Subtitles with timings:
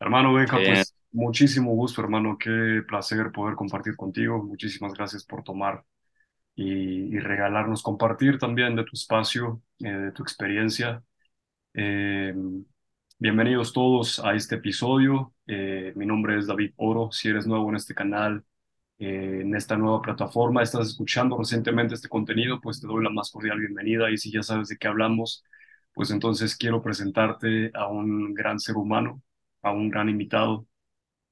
[0.00, 2.36] Hermano Benja, Bien, pues muchísimo gusto, hermano.
[2.38, 4.42] Qué placer poder compartir contigo.
[4.42, 5.84] Muchísimas gracias por tomar
[6.56, 11.02] y, y regalarnos, compartir también de tu espacio, eh, de tu experiencia.
[11.74, 12.34] Eh,
[13.18, 15.34] bienvenidos todos a este episodio.
[15.46, 17.10] Eh, mi nombre es David Oro.
[17.12, 18.44] Si eres nuevo en este canal,
[18.98, 23.30] eh, en esta nueva plataforma, estás escuchando recientemente este contenido, pues te doy la más
[23.30, 24.10] cordial bienvenida.
[24.10, 25.44] Y si ya sabes de qué hablamos,
[25.94, 29.22] pues entonces quiero presentarte a un gran ser humano,
[29.66, 30.66] a un gran invitado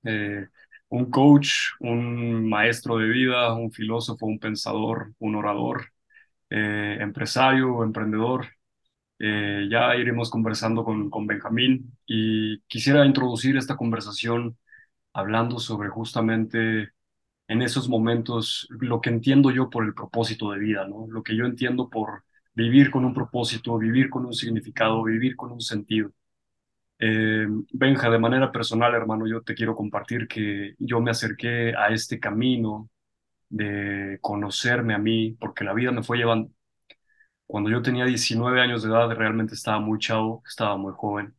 [0.05, 0.49] eh,
[0.89, 5.87] un coach, un maestro de vida, un filósofo, un pensador, un orador,
[6.51, 8.49] eh, empresario, emprendedor.
[9.19, 14.59] Eh, ya iremos conversando con, con Benjamín y quisiera introducir esta conversación
[15.15, 16.91] hablando sobre justamente
[17.49, 21.07] en esos momentos lo que entiendo yo por el propósito de vida, ¿no?
[21.11, 22.25] Lo que yo entiendo por
[22.55, 26.11] vivir con un propósito, vivir con un significado, vivir con un sentido.
[26.99, 31.89] Eh, Benja, de manera personal, hermano, yo te quiero compartir que yo me acerqué a
[31.89, 32.89] este camino
[33.51, 36.51] de conocerme a mí, porque la vida me fue llevando.
[37.47, 41.37] Cuando yo tenía 19 años de edad, realmente estaba muy chavo, estaba muy joven.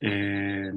[0.00, 0.72] Eh,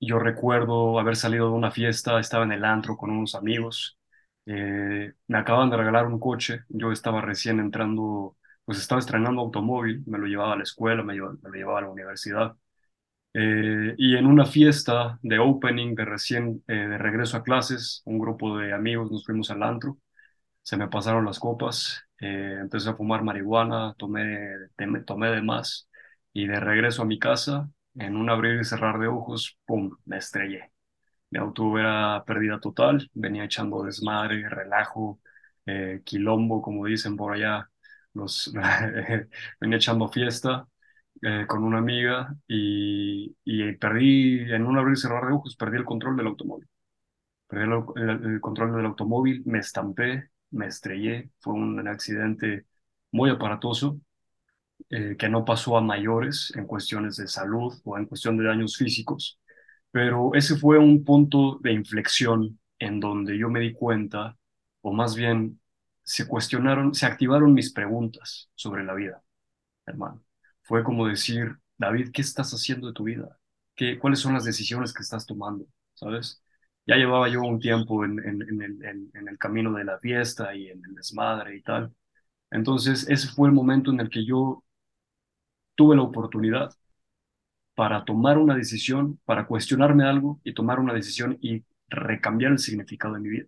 [0.00, 3.98] yo recuerdo haber salido de una fiesta, estaba en el antro con unos amigos.
[4.46, 10.02] Eh, me acaban de regalar un coche, yo estaba recién entrando, pues estaba estrenando automóvil,
[10.06, 12.56] me lo llevaba a la escuela, me, lo llevaba a la universidad.
[13.34, 18.18] Eh, y en una fiesta de opening, de recién, eh, de regreso a clases, un
[18.18, 19.98] grupo de amigos nos fuimos al antro,
[20.62, 25.88] se me pasaron las copas, eh, empecé a fumar marihuana, tomé, tem- tomé de más
[26.32, 30.18] y de regreso a mi casa, en un abrir y cerrar de ojos, ¡pum!, me
[30.18, 30.72] estrellé.
[31.30, 35.20] Mi auto era pérdida total, venía echando desmadre, relajo,
[35.66, 37.70] eh, quilombo, como dicen por allá,
[38.14, 38.52] los,
[39.60, 40.66] venía echando fiesta
[41.22, 43.32] eh, con una amiga y,
[43.80, 46.68] perdí, en un abrir y cerrar de ojos, perdí el control del automóvil.
[47.48, 47.64] Perdí
[47.96, 52.66] el control del automóvil, me estampé, me estrellé, fue un accidente
[53.12, 54.00] muy aparatoso
[54.90, 58.76] eh, que no pasó a mayores en cuestiones de salud o en cuestión de daños
[58.76, 59.38] físicos,
[59.90, 64.36] pero ese fue un punto de inflexión en donde yo me di cuenta,
[64.82, 65.60] o más bien
[66.02, 69.22] se cuestionaron, se activaron mis preguntas sobre la vida,
[69.86, 70.22] hermano.
[70.68, 73.38] Fue como decir, David, ¿qué estás haciendo de tu vida?
[73.74, 75.66] ¿Qué, cuáles son las decisiones que estás tomando?
[75.94, 76.42] ¿Sabes?
[76.86, 80.68] Ya llevaba yo un tiempo en, en, en en el camino de la fiesta y
[80.68, 81.94] en el desmadre y tal.
[82.50, 84.64] Entonces, ese fue el momento en el que yo
[85.76, 86.70] tuve la oportunidad
[87.74, 93.14] para tomar una decisión, para cuestionarme algo y tomar una decisión y recambiar el significado
[93.14, 93.46] de mi vida,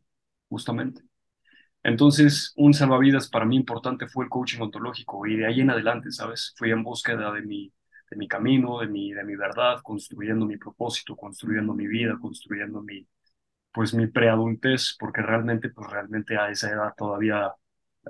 [0.49, 1.03] justamente.
[1.83, 6.11] Entonces, un salvavidas para mí importante fue el coaching ontológico y de ahí en adelante,
[6.13, 6.55] ¿sabes?
[6.59, 7.73] Fui en búsqueda de mi,
[8.11, 12.83] de mi camino, de mi, de mi verdad, construyendo mi propósito, construyendo mi vida, construyendo
[12.83, 13.07] mi,
[13.73, 17.53] pues mi preadultez, porque realmente, pues realmente a esa edad todavía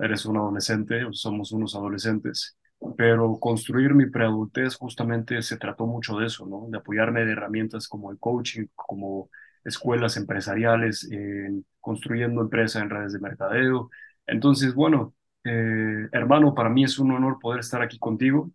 [0.01, 2.57] eres un adolescente, somos unos adolescentes,
[2.97, 6.67] pero construir mi preadultez justamente se trató mucho de eso, ¿no?
[6.71, 9.31] De apoyarme de herramientas como el coaching, como
[9.65, 13.91] escuelas empresariales, en construyendo empresa en redes de mercadeo.
[14.27, 18.51] Entonces, bueno, eh, hermano, para mí es un honor poder estar aquí contigo.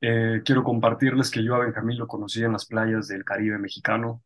[0.00, 4.22] Eh, quiero compartirles que yo a Benjamín lo conocí en las playas del Caribe mexicano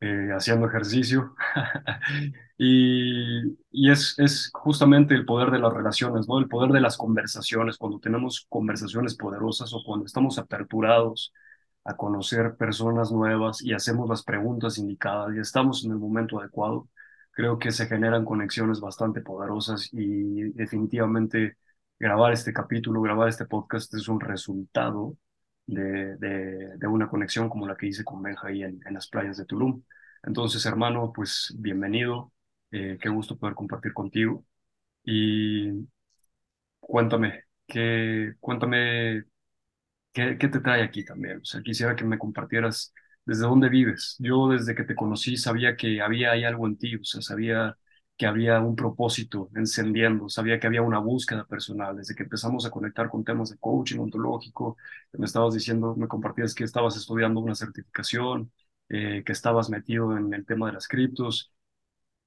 [0.00, 1.34] eh, haciendo ejercicio.
[2.58, 6.38] Y, y es, es justamente el poder de las relaciones, ¿no?
[6.38, 11.32] El poder de las conversaciones, cuando tenemos conversaciones poderosas o cuando estamos aperturados
[11.84, 16.88] a conocer personas nuevas y hacemos las preguntas indicadas y estamos en el momento adecuado,
[17.32, 21.56] creo que se generan conexiones bastante poderosas y definitivamente
[21.98, 25.16] grabar este capítulo, grabar este podcast es un resultado
[25.66, 29.36] de, de, una conexión como la que hice con Benja ahí en, en las playas
[29.36, 29.82] de Tulum.
[30.22, 32.32] Entonces, hermano, pues bienvenido,
[32.70, 34.44] eh, qué gusto poder compartir contigo.
[35.04, 35.88] Y
[36.80, 39.24] cuéntame, qué, cuéntame
[40.12, 41.38] qué, qué te trae aquí también.
[41.40, 42.92] O sea, quisiera que me compartieras
[43.24, 44.16] desde dónde vives.
[44.18, 47.76] Yo desde que te conocí sabía que había ahí algo en ti, o sea, sabía
[48.16, 51.96] que había un propósito encendiendo, sabía que había una búsqueda personal.
[51.96, 54.76] Desde que empezamos a conectar con temas de coaching ontológico,
[55.12, 58.52] me estabas diciendo, me compartías que estabas estudiando una certificación,
[58.90, 61.52] eh, que estabas metido en el tema de las criptos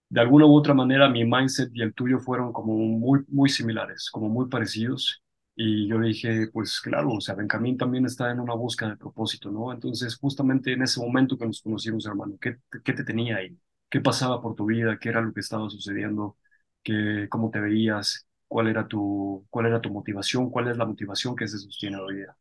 [0.10, 4.10] de alguna u otra manera mi mindset y el tuyo fueron como muy, muy similares,
[4.12, 5.23] como muy parecidos.
[5.56, 9.52] Y yo dije, pues claro, o sea, Benjamín también está en una búsqueda de propósito,
[9.52, 9.72] ¿no?
[9.72, 13.56] Entonces, justamente en ese momento que nos conocimos, hermano, ¿qué, qué te tenía ahí?
[13.90, 14.98] ¿Qué pasaba por tu vida?
[15.00, 16.38] ¿Qué era lo que estaba sucediendo?
[16.82, 18.28] ¿Qué, cómo te veías?
[18.48, 20.50] ¿Cuál era tu, cuál era tu motivación?
[20.50, 22.36] ¿Cuál es la motivación que se sostiene hoy día?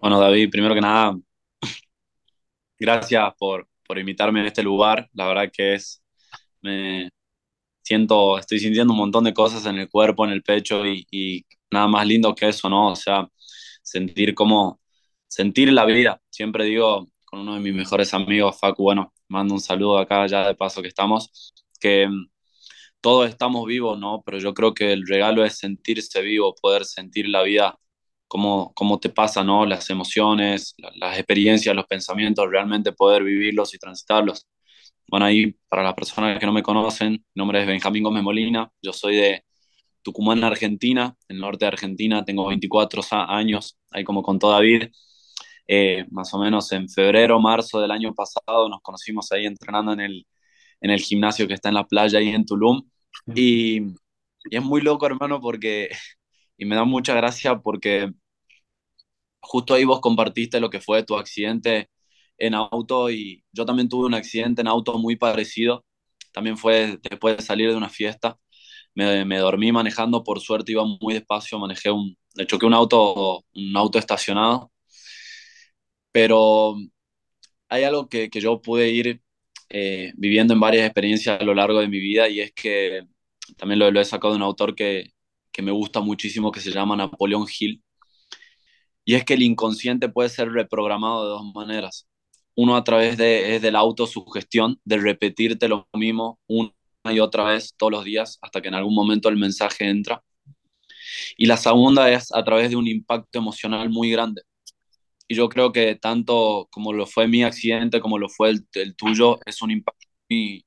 [0.00, 1.14] bueno, David, primero que nada,
[2.78, 5.08] Gracias por, por invitarme a este lugar.
[5.14, 6.02] La verdad que es,
[6.62, 7.10] me
[7.84, 11.46] siento, estoy sintiendo un montón de cosas en el cuerpo, en el pecho y, y
[11.72, 12.92] nada más lindo que eso, ¿no?
[12.92, 13.28] O sea,
[13.82, 14.80] sentir como,
[15.28, 16.20] sentir la vida.
[16.30, 20.46] Siempre digo con uno de mis mejores amigos, Facu, bueno, mando un saludo acá ya
[20.48, 22.28] de paso que estamos, que mm,
[23.02, 24.22] todos estamos vivos, ¿no?
[24.24, 27.78] Pero yo creo que el regalo es sentirse vivo, poder sentir la vida
[28.28, 29.66] cómo, cómo te pasa, ¿no?
[29.66, 34.46] Las emociones, la- las experiencias, los pensamientos, realmente poder vivirlos y transitarlos.
[35.08, 38.70] Bueno, ahí para las personas que no me conocen, mi nombre es Benjamín Gómez Molina,
[38.82, 39.44] yo soy de
[40.02, 44.84] Tucumán, Argentina, en el norte de Argentina, tengo 24 sa- años, ahí como contó David,
[45.68, 50.00] eh, más o menos en febrero, marzo del año pasado nos conocimos ahí entrenando en
[50.00, 50.26] el,
[50.80, 52.82] en el gimnasio que está en la playa ahí en Tulum.
[53.34, 53.82] Y,
[54.50, 55.90] y es muy loco, hermano, porque,
[56.58, 58.10] y me da mucha gracia porque
[59.40, 61.88] justo ahí vos compartiste lo que fue tu accidente
[62.38, 65.84] en auto y yo también tuve un accidente en auto muy parecido.
[66.32, 68.38] También fue después de salir de una fiesta.
[68.94, 73.44] Me, me dormí manejando, por suerte iba muy despacio, manejé un, le choqué un auto,
[73.54, 74.72] un auto estacionado,
[76.12, 76.76] pero
[77.68, 79.22] hay algo que, que yo pude ir
[79.70, 83.02] eh, viviendo en varias experiencias a lo largo de mi vida y es que
[83.58, 85.12] también lo, lo he sacado de un autor que,
[85.52, 87.82] que me gusta muchísimo que se llama Napoleón Hill
[89.04, 92.08] y es que el inconsciente puede ser reprogramado de dos maneras.
[92.56, 96.72] Uno a través de, es de la autosugestión, de repetirte lo mismo una
[97.12, 100.22] y otra vez todos los días hasta que en algún momento el mensaje entra.
[101.36, 104.42] Y la segunda es a través de un impacto emocional muy grande.
[105.28, 108.96] Y yo creo que tanto como lo fue mi accidente, como lo fue el, el
[108.96, 110.06] tuyo, es un impacto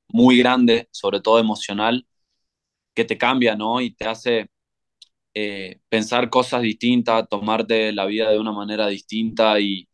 [0.08, 2.06] muy, grande, sobre todo emocional,
[2.94, 3.80] que te cambia, ¿no?
[3.80, 4.48] Y te hace
[5.34, 9.87] eh, pensar cosas distintas, tomarte la vida de una manera distinta y,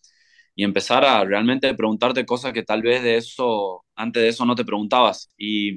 [0.54, 4.54] y empezar a realmente preguntarte cosas que tal vez de eso, antes de eso no
[4.54, 5.30] te preguntabas.
[5.36, 5.74] Y,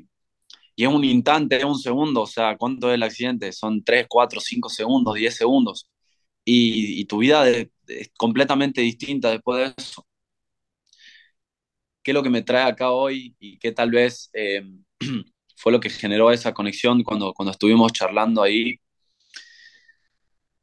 [0.76, 3.52] y es un instante, es un segundo, o sea, ¿cuánto es el accidente?
[3.54, 5.90] Son 3 4 5 segundos, 10 segundos.
[6.46, 7.70] Y, y tu vida es
[8.18, 10.06] completamente distinta después de eso.
[12.04, 14.62] ¿Qué es lo que me trae acá hoy y qué tal vez eh,
[15.58, 18.76] fue lo que generó esa conexión cuando, cuando estuvimos charlando ahí?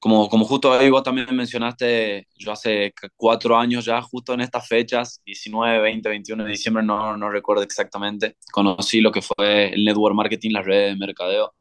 [0.04, 4.68] Como, como justo ahí vos también mencionaste, yo hace cuatro años ya, justo en estas
[4.68, 9.82] fechas, 19, 20, 21 de diciembre, no, no recuerdo exactamente, conocí lo que fue el
[9.82, 11.54] network marketing, las redes de mercadeo.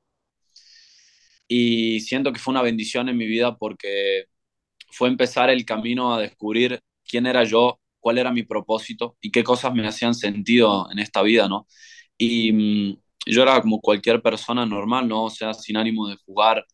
[1.47, 4.25] Y siento que fue una bendición en mi vida porque
[4.91, 9.43] fue empezar el camino a descubrir quién era yo, cuál era mi propósito y qué
[9.43, 11.67] cosas me hacían sentido en esta vida, ¿no?
[12.17, 12.97] Y mmm,
[13.27, 15.25] yo era como cualquier persona normal, ¿no?
[15.25, 16.65] O sea, sin ánimo de jugar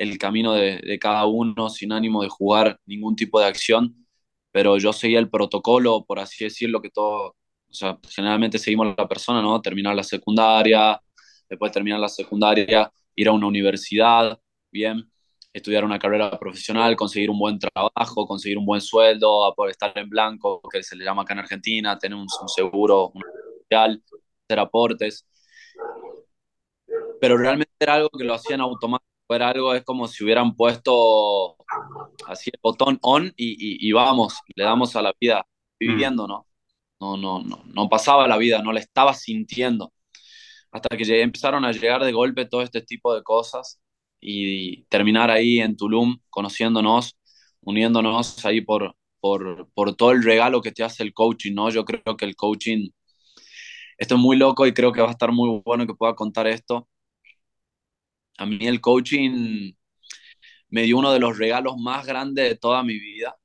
[0.00, 4.06] el camino de, cada uno, sin ánimo de jugar ningún tipo de acción,
[4.50, 7.36] pero yo seguía el protocolo, por así decirlo, que todo,
[7.68, 9.60] o sea, generalmente seguimos la persona, ¿no?
[9.60, 10.98] Terminar la secundaria,
[11.50, 14.40] después de terminar la secundaria, ir a una universidad,
[14.72, 15.10] bien,
[15.52, 20.08] estudiar una carrera profesional, conseguir un buen trabajo, conseguir un buen sueldo, poder estar en
[20.08, 23.22] blanco, que se le llama acá en Argentina, tener un, un seguro, un
[23.62, 24.02] social,
[24.46, 25.26] hacer aportes.
[27.20, 31.56] Pero realmente era algo que lo hacían automático, era algo, es como si hubieran puesto
[32.26, 35.46] así el botón on y, y, vamos, le damos a la vida,
[35.78, 36.46] viviendo, ¿no?
[37.00, 39.92] No, no, no, no pasaba la vida, no la estaba sintiendo.
[40.72, 43.80] Hasta que empezaron a llegar de golpe todo este tipo de cosas
[44.20, 47.16] y terminar ahí en Tulum, conociéndonos,
[47.62, 51.70] uniéndonos ahí por, por, por todo el regalo que te hace el coaching, ¿no?
[51.70, 52.90] Yo creo que el coaching,
[53.98, 56.46] esto es muy loco y creo que va a estar muy bueno que pueda contar
[56.46, 56.88] esto.
[58.40, 59.74] A mí el coaching
[60.70, 63.36] me dio uno de los regalos más grandes de toda mi vida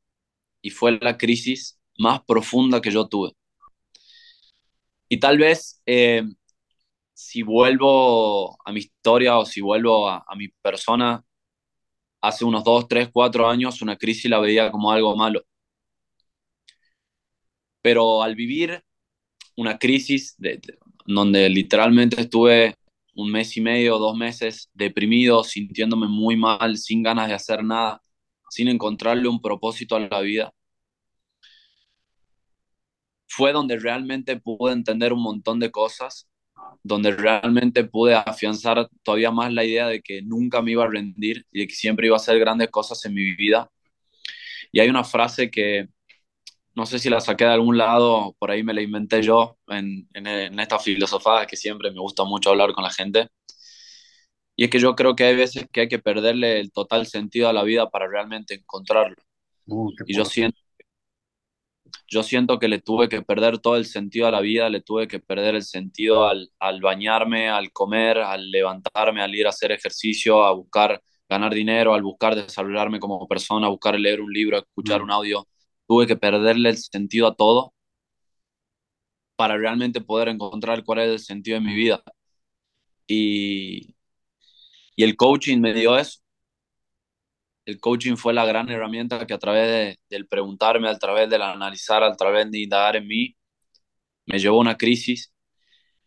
[0.62, 3.34] y fue la crisis más profunda que yo tuve.
[5.10, 6.24] Y tal vez eh,
[7.14, 11.24] si vuelvo a mi historia o si vuelvo a, mi persona,
[12.22, 15.42] hace unos dos, tres, cuatro años una crisis la veía como algo malo.
[17.82, 18.84] Pero al vivir
[19.58, 20.62] una crisis de,
[21.06, 22.75] donde literalmente estuve
[23.15, 28.01] un mes y medio, dos meses deprimido, sintiéndome muy mal, sin ganas de hacer nada,
[28.50, 30.53] sin encontrarle un propósito a la vida,
[33.27, 36.29] fue donde realmente pude entender un montón de cosas,
[36.84, 41.45] donde realmente pude afianzar todavía más la idea de que nunca me iba a rendir
[41.51, 43.69] y de que siempre iba a hacer grandes cosas en mi vida.
[44.72, 45.89] Y hay una frase que
[46.75, 50.08] no sé si la saqué de algún lado, por ahí me la inventé yo en,
[50.13, 53.29] en, en esta filosofía que siempre me gusta mucho hablar con la gente.
[54.55, 57.50] Y es que yo creo que hay veces que hay que perderle el total sentido
[57.50, 59.15] a la vida para realmente encontrarlo.
[59.67, 60.58] Uh, y yo siento,
[62.08, 65.08] yo siento que le tuve que perder todo el sentido a la vida, le tuve
[65.08, 69.72] que perder el sentido al, al bañarme, al comer, al levantarme, al ir a hacer
[69.72, 74.58] ejercicio, a buscar ganar dinero, al buscar desarrollarme como persona, a buscar leer un libro,
[74.58, 75.48] a escuchar mm, un audio.
[75.88, 77.74] Tuve que perderle el sentido a todo
[79.36, 82.01] para realmente poder encontrar cuál es el sentido de mi vida.
[83.08, 83.96] Y,
[84.96, 86.20] y el coaching me dio eso.
[87.65, 91.42] El coaching fue la gran herramienta que a través de, del preguntarme, a través del
[91.42, 93.36] analizar, a través de indagar en mí,
[94.25, 95.34] me llevó a una crisis.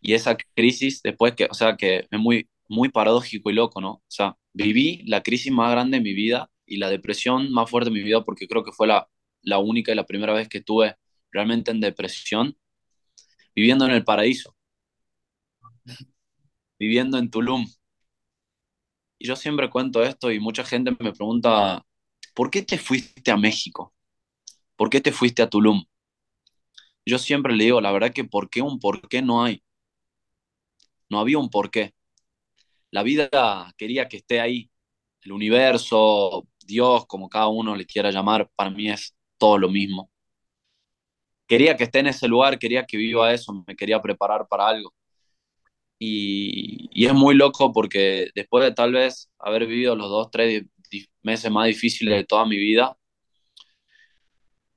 [0.00, 3.92] Y esa crisis, después que, o sea, que es muy, muy paradójico y loco, ¿no?
[3.92, 7.90] O sea, viví la crisis más grande de mi vida y la depresión más fuerte
[7.90, 9.08] de mi vida porque creo que fue la,
[9.42, 10.96] la única y la primera vez que estuve
[11.32, 12.56] realmente en depresión,
[13.54, 14.56] viviendo en el paraíso,
[16.78, 17.66] viviendo en Tulum.
[19.18, 21.84] Y yo siempre cuento esto y mucha gente me pregunta,
[22.34, 23.94] ¿por qué te fuiste a México?
[24.76, 25.84] ¿Por qué te fuiste a Tulum?
[27.06, 29.62] Yo siempre le digo, la verdad que por qué un por qué no hay.
[31.10, 31.94] No había un por qué.
[32.90, 33.28] La vida
[33.76, 34.70] quería que esté ahí.
[35.22, 40.10] El universo, Dios, como cada uno le quiera llamar, para mí es todo lo mismo.
[41.48, 44.94] Quería que esté en ese lugar, quería que viva eso, me quería preparar para algo.
[45.98, 50.64] Y, y es muy loco porque después de tal vez haber vivido los dos, tres
[51.22, 52.96] meses más difíciles de toda mi vida,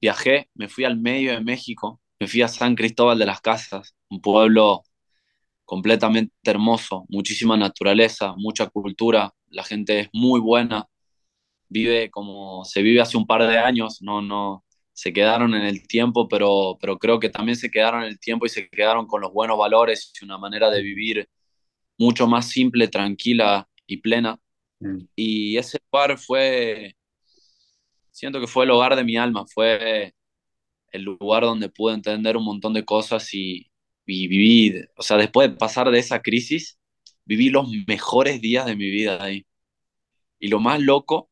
[0.01, 3.95] viajé, me fui al medio de México, me fui a San Cristóbal de las Casas,
[4.09, 4.83] un pueblo
[5.65, 10.87] completamente hermoso, muchísima naturaleza, mucha cultura, la gente es muy buena,
[11.71, 15.87] vive como se vive hace un par de años, no, no, se quedaron en el
[15.87, 19.21] tiempo, pero, pero creo que también se quedaron en el tiempo y se quedaron con
[19.21, 21.29] los buenos valores y una manera de vivir
[21.97, 24.39] mucho más simple, tranquila y plena.
[24.81, 26.95] mm, Y ese lugar fue,
[28.11, 30.13] siento que fue el hogar de mi alma, fue
[30.91, 33.71] el lugar donde pude entender un montón de cosas y,
[34.07, 36.79] y viví, o sea, después de pasar de esa crisis,
[37.25, 39.45] viví los mejores días de mi vida ahí.
[40.39, 41.30] Y lo más loco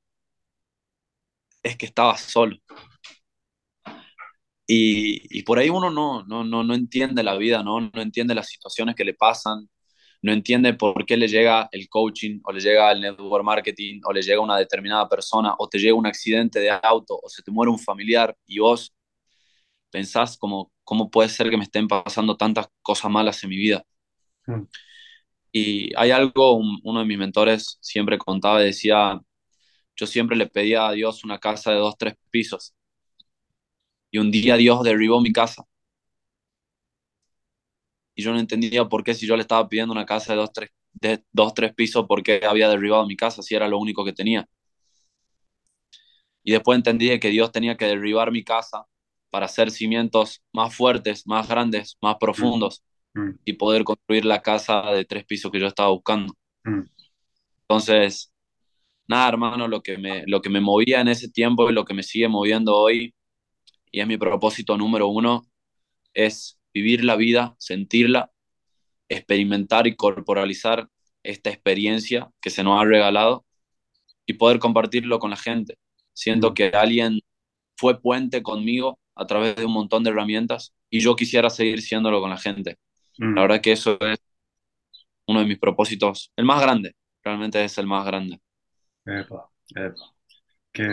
[1.64, 2.58] es que estaba solo.
[4.68, 7.82] Y, y por ahí uno no, no, no, no entiende la vida, ¿no?
[7.82, 9.68] No entiende las situaciones que le pasan,
[10.22, 14.14] no entiende por qué le llega el coaching o le llega el network marketing o
[14.14, 17.52] le llega una determinada persona o te llega un accidente de auto o se te
[17.52, 18.94] muere un familiar y vos
[19.92, 23.84] pensás como, ¿cómo puede ser que me estén pasando tantas cosas malas en mi vida?
[24.48, 24.66] mm,
[25.52, 29.20] Y hay algo, un- uno de mis mentores siempre contaba y decía,
[30.00, 32.74] yo siempre le pedía a Dios una casa de dos, tres pisos.
[34.12, 35.66] Y un día Dios derribó mi casa.
[38.16, 40.52] Y yo no entendía por qué si yo le estaba pidiendo una casa de dos,
[40.54, 44.04] tres, de dos, tres pisos, por qué había derribado mi casa si era lo único
[44.06, 44.48] que tenía.
[46.44, 48.86] Y después entendí que Dios tenía que derribar mi casa
[49.30, 52.84] para hacer cimientos más fuertes, más grandes, más mm, profundos
[53.16, 56.34] mm, y poder construir la casa de tres pisos que yo estaba buscando.
[56.66, 56.90] mm,
[57.68, 58.32] Entonces,
[59.10, 61.94] nada, hermano, lo que me, lo que me movía en ese tiempo y lo que
[61.94, 63.14] me sigue moviendo hoy,
[63.92, 65.42] y es mi propósito número uno,
[66.14, 68.32] es vivir la vida, sentirla,
[69.10, 70.88] experimentar y corporalizar
[71.24, 73.46] esta experiencia que se nos ha regalado
[74.28, 75.78] y poder compartirlo con la gente.
[76.14, 77.20] Siento que alguien
[77.78, 82.22] fue puente conmigo a través de un montón de herramientas y yo quisiera seguir siéndolo
[82.22, 82.78] con la gente.
[83.18, 83.36] La mm.
[83.36, 84.20] verdad que eso es
[85.26, 88.40] uno de mis propósitos, el más grande, realmente es el más grande.
[89.06, 90.06] Epa, epa.
[90.74, 90.88] Que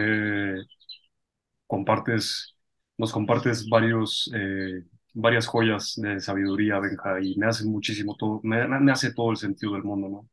[1.66, 2.54] compartes,
[2.98, 4.84] nos compartes varios, eh,
[5.14, 9.74] varias joyas de sabiduría, Benja, y me hace muchísimo todo, me, hace todo el sentido
[9.74, 10.28] del mundo, ¿no?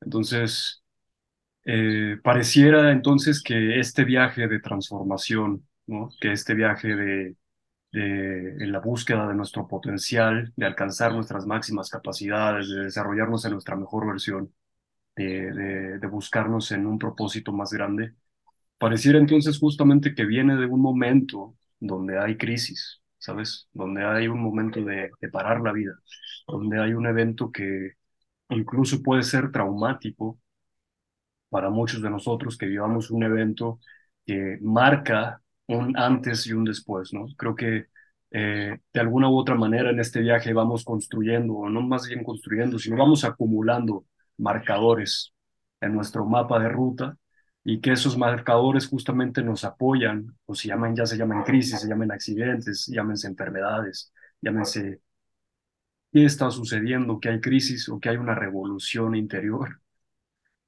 [0.00, 0.82] Entonces,
[1.64, 6.10] eh, pareciera entonces que este viaje de transformación, ¿no?
[6.20, 7.36] Que este viaje de,
[7.92, 13.52] de, en la búsqueda de nuestro potencial, de alcanzar nuestras máximas capacidades, de desarrollarnos en
[13.52, 14.52] nuestra mejor versión,
[15.16, 18.14] de, buscarnos en un propósito más grande,
[18.78, 23.68] Pareciera entonces justamente que viene de un momento donde hay crisis, ¿sabes?
[23.72, 25.94] Donde hay un momento de, de parar la vida,
[26.46, 27.92] donde hay un evento que
[28.50, 30.38] incluso puede ser traumático
[31.48, 33.80] para muchos de nosotros que vivamos un evento
[34.26, 37.26] que marca un antes y un después, ¿no?
[37.36, 37.86] Creo que
[38.30, 42.24] eh, de alguna u otra manera en este viaje vamos construyendo, o no más bien
[42.24, 44.06] construyendo, sino vamos acumulando
[44.38, 45.32] marcadores
[45.80, 47.16] en nuestro mapa de ruta
[47.64, 51.88] y que esos marcadores justamente nos apoyan, o se llaman, ya se llaman crisis, se
[51.88, 54.12] llaman accidentes, llámense enfermedades,
[54.42, 55.00] llámense
[56.12, 59.80] qué está sucediendo, que hay crisis o que hay una revolución interior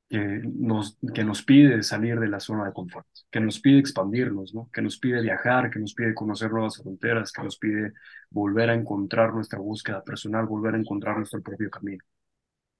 [0.08, 4.54] que nos, que nos pide salir de la zona de confort, que nos pide expandirnos,
[4.54, 4.70] ¿no?
[4.72, 7.92] que nos pide viajar, que nos pide conocer nuevas fronteras, que nos pide
[8.30, 12.04] volver a encontrar nuestra búsqueda personal, volver a encontrar nuestro propio camino.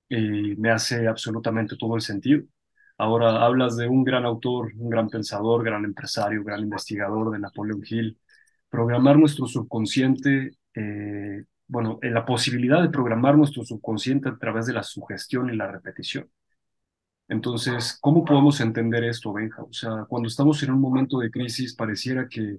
[0.08, 2.42] Y me hace absolutamente todo el sentido.
[2.98, 7.82] Ahora hablas de un gran autor, un gran pensador, gran empresario, gran investigador de Napoleon
[7.88, 8.18] Hill.
[8.70, 14.74] Programar nuestro subconsciente, eh, bueno, en la posibilidad de programar nuestro subconsciente a través de
[14.74, 16.30] la sugestión y la repetición.
[17.28, 19.62] Entonces, ¿cómo podemos entender esto, Benja?
[19.62, 22.58] O sea, cuando estamos en un momento de crisis, pareciera que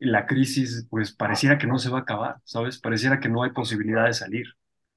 [0.00, 2.78] la crisis, pues pareciera que no se va a acabar, ¿sabes?
[2.80, 4.46] Pareciera que no hay posibilidad de salir.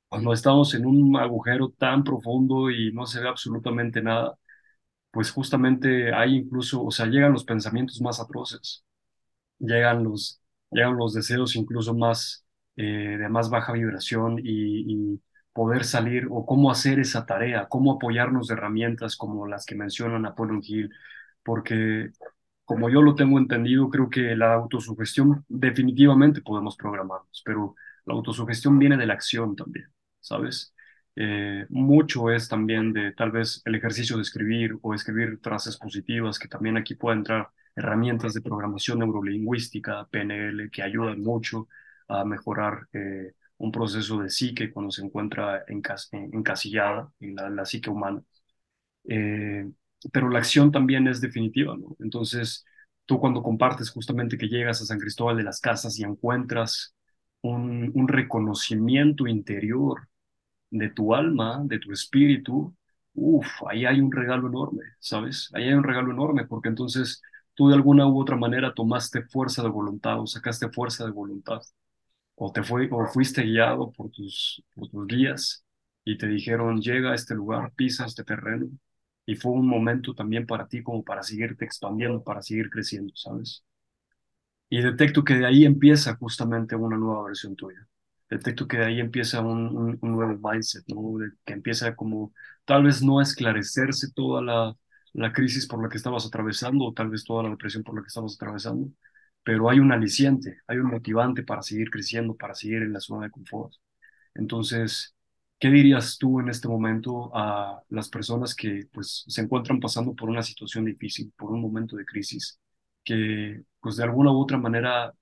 [0.09, 4.37] Cuando estamos en un agujero tan profundo y no se ve absolutamente nada,
[5.11, 8.85] pues justamente hay incluso, o sea, llegan los pensamientos más atroces,
[9.59, 12.45] llegan los, llegan los deseos incluso más,
[12.77, 12.83] eh,
[13.19, 15.21] de más baja vibración y, y
[15.53, 20.19] poder salir o cómo hacer esa tarea, cómo apoyarnos de herramientas como las que menciona
[20.19, 20.91] Napoleon Hill,
[21.43, 22.11] porque
[22.65, 27.75] como yo lo tengo entendido, creo que la autosugestión definitivamente podemos programarnos, pero
[28.07, 30.73] la autosugestión viene de la acción también, ¿sabes?
[31.15, 36.39] Eh, mucho es también de tal vez el ejercicio de escribir o escribir frases positivas,
[36.39, 41.67] que también aquí puede entrar herramientas de programación neurolingüística, PNL, que ayudan mucho
[42.07, 47.65] a mejorar eh, un proceso de psique cuando se encuentra encas encasillada en la, la,
[47.65, 48.23] psique humana.
[49.09, 49.69] Eh,
[50.11, 51.95] pero la acción también es definitiva, ¿no?
[51.99, 52.65] Entonces,
[53.05, 56.95] tú cuando compartes justamente que llegas a San Cristóbal de las Casas y encuentras
[57.41, 60.07] un, un reconocimiento interior
[60.69, 62.75] de tu alma, de tu espíritu,
[63.15, 65.49] uff, ahí hay un regalo enorme, ¿sabes?
[65.53, 67.21] Ahí hay un regalo enorme porque entonces
[67.55, 71.61] tú de alguna u otra manera tomaste fuerza de voluntad o sacaste fuerza de voluntad
[72.35, 75.65] o te fue, o fuiste guiado por tus, por tus guías
[76.05, 78.67] y te dijeron, llega a este lugar, pisa este terreno,
[79.25, 83.63] y fue un momento también para ti como para seguirte expandiendo, para seguir creciendo, ¿sabes?
[84.69, 87.87] Y detecto que de ahí empieza justamente una nueva versión tuya.
[88.29, 91.17] Detecto que de ahí empieza un, un, un nuevo mindset, ¿no?
[91.45, 92.33] Que empieza como
[92.65, 94.75] tal vez no a esclarecerse toda la,
[95.13, 98.01] la crisis por la que estabas atravesando o tal vez toda la depresión por la
[98.01, 98.89] que estabas atravesando,
[99.43, 103.25] pero hay un aliciente, hay un motivante para seguir creciendo, para seguir en la zona
[103.27, 103.73] de confort.
[104.35, 105.15] Entonces,
[105.59, 110.29] ¿qué dirías tú en este momento a las personas que pues se encuentran pasando por
[110.29, 112.59] una situación difícil, por un momento de crisis,
[113.03, 115.13] que pues de alguna u otra manera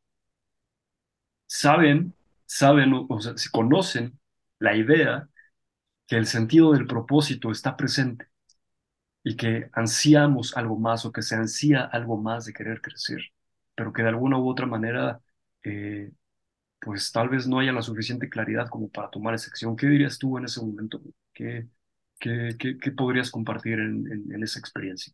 [1.48, 2.14] saben,
[2.46, 4.20] saben o, sea, se conocen
[4.60, 5.30] la idea
[6.08, 8.28] que el sentido del propósito está presente
[9.24, 13.22] y que ansiamos algo más o que se ansía algo más de querer crecer,
[13.76, 15.22] pero que de alguna u otra manera
[15.64, 16.12] eh,
[16.80, 19.76] pues tal vez no haya la suficiente claridad como para tomar esa acción.
[19.76, 21.02] ¿Qué dirías tú en ese momento?
[21.34, 21.68] ¿Qué,
[22.20, 25.14] qué, qué, podrías compartir en, en, esa experiencia?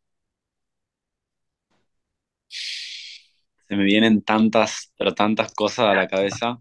[3.71, 6.59] Se me vienen tantas, pero tantas cosas a la cabeza.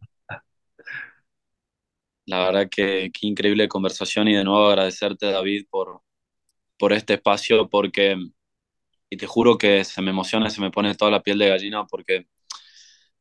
[2.27, 6.03] La verdad que qué increíble conversación y de nuevo agradecerte, David, por,
[6.79, 8.17] por este espacio, porque,
[9.11, 11.87] y te juro que se me emociona, se me pone toda la piel de gallina,
[11.87, 12.27] porque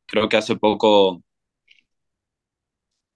[0.06, 1.24] creo que hace poco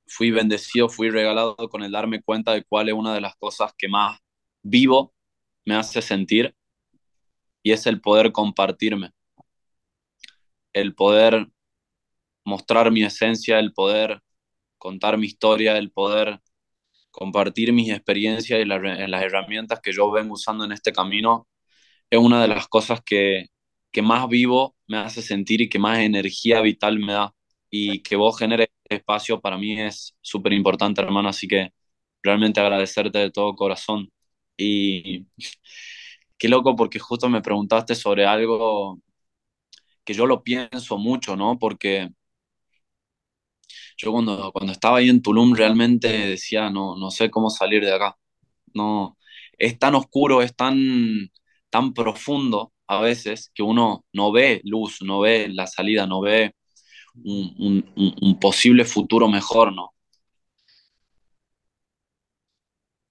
[0.08, 3.74] fui bendecido, fui regalado con el darme cuenta de cuál es una de las cosas
[3.78, 4.20] que más
[4.62, 5.14] vivo
[5.66, 6.56] me hace sentir
[7.62, 9.12] y es el poder compartirme,
[10.74, 11.48] el poder
[12.46, 14.22] mostrar mi esencia, el poder
[14.78, 16.40] contar mi historia, el poder
[17.12, 21.48] compartir mis experiencias y la, las herramientas que yo vengo usando en este camino,
[22.10, 23.48] es una de las cosas que,
[23.92, 27.34] que más vivo me hace sentir y que más energía vital me da.
[27.70, 31.72] Y que vos generes espacio para mí es súper importante, hermano, así que
[32.24, 34.10] realmente agradecerte de todo corazón.
[34.58, 35.28] Y
[36.38, 39.00] qué loco porque justo me preguntaste sobre algo
[40.06, 41.58] que yo lo pienso mucho, ¿no?
[41.60, 42.10] Porque
[43.98, 47.94] yo cuando, cuando estaba ahí en Tulum realmente decía, no, no sé cómo salir de
[47.94, 48.18] acá.
[48.74, 49.18] No,
[49.58, 50.78] es tan oscuro, es tan,
[51.70, 56.56] tan profundo a veces que uno no ve luz, no ve la salida, no ve
[57.24, 59.92] un, un, un posible futuro mejor, ¿no?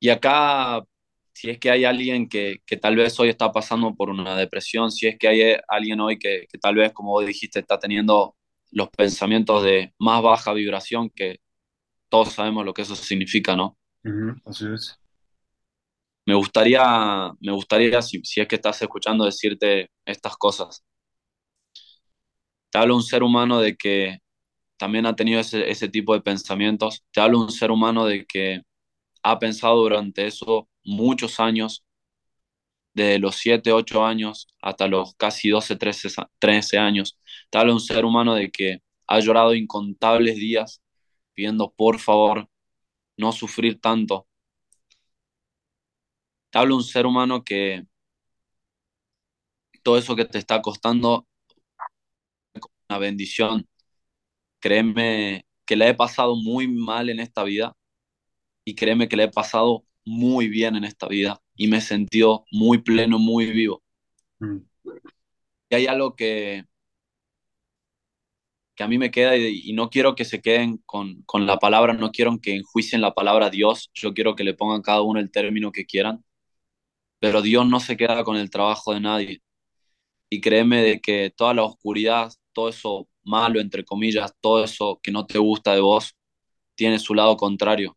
[0.00, 0.82] Y acá,
[1.32, 4.90] si es que hay alguien que, que, tal vez hoy está pasando por una depresión,
[4.90, 8.36] si es que hay alguien hoy que, que tal vez, como vos dijiste, está teniendo
[8.70, 11.40] los pensamientos de más baja vibración, que
[12.08, 13.76] todos sabemos lo que eso significa, ¿no?
[14.04, 14.98] Uh -huh, así es.
[16.26, 20.84] Me gustaría, me gustaría si, si es que estás escuchando, decirte estas cosas
[22.72, 24.18] te habla un ser humano de que
[24.78, 28.62] también ha tenido ese, ese tipo de pensamientos, te habla un ser humano de que
[29.22, 31.84] ha pensado durante eso muchos años
[32.94, 37.18] de los 7, 8 años hasta los casi 12, 13, 13 años.
[37.52, 40.82] Habla un ser humano de que ha llorado incontables días
[41.34, 42.48] pidiendo por favor
[43.16, 44.26] no sufrir tanto.
[46.50, 47.84] Te habla un ser humano que
[49.82, 51.26] todo eso que te está costando
[52.88, 53.66] una bendición.
[54.60, 57.76] Créeme que le he pasado muy mal en esta vida
[58.64, 62.44] y créeme que le he pasado muy bien en esta vida y me he sentido
[62.50, 63.82] muy pleno, muy vivo.
[64.40, 64.58] Mm.
[65.70, 66.64] Y hay algo que,
[68.74, 71.94] que a mí me queda y, no quiero que se queden con, con, la palabra,
[71.94, 75.30] no quiero que enjuicien la palabra Dios, yo quiero que le pongan cada uno el
[75.30, 76.24] término que quieran,
[77.20, 79.42] pero Dios no se queda con el trabajo de nadie.
[80.30, 85.12] Y créeme de que toda la oscuridad, todo eso malo, entre comillas, todo eso que
[85.12, 86.16] no te gusta de vos,
[86.74, 87.96] tiene su lado contrario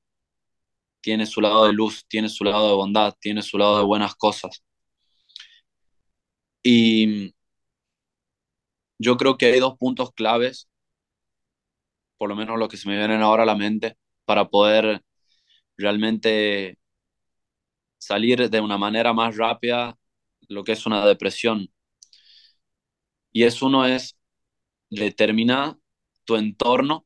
[1.05, 4.15] tiene su lado de luz, tiene su lado de bondad, tiene su lado de buenas
[4.15, 4.63] cosas.
[6.63, 7.33] Y
[8.99, 10.67] yo creo que hay dos puntos claves,
[12.17, 15.03] por lo menos lo que se me vienen ahora a la mente, para poder
[15.77, 16.79] realmente
[17.99, 19.97] salir de una manera más rápida
[20.49, 21.69] lo que es una depresión.
[23.31, 24.17] Y es uno es
[24.89, 25.77] determinar
[26.25, 27.05] tu entorno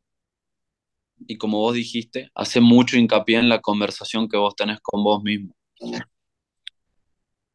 [1.27, 5.21] y como vos dijiste, hace mucho hincapié en la conversación que vos tenés con vos
[5.23, 5.53] mismo.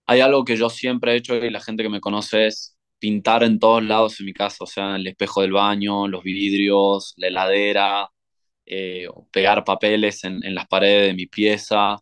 [0.07, 3.42] Hay algo que yo siempre he hecho y la gente que me conoce es pintar
[3.42, 7.29] en todos lados en mi casa, o sea, el espejo del baño, los vidrios, la
[7.29, 8.11] heladera,
[8.66, 11.96] eh, pegar papeles en, las paredes de mi pieza,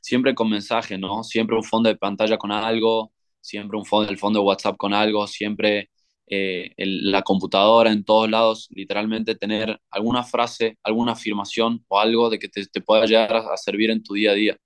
[0.00, 1.22] siempre con mensaje, ¿no?
[1.24, 4.94] Siempre un fondo de pantalla con algo, siempre un fondo, el fondo de WhatsApp con
[4.94, 5.90] algo, siempre
[6.28, 12.38] eh, la computadora en todos lados, literalmente tener alguna frase, alguna afirmación o algo de
[12.38, 14.56] que te, te pueda llegar a, servir en tu día a día.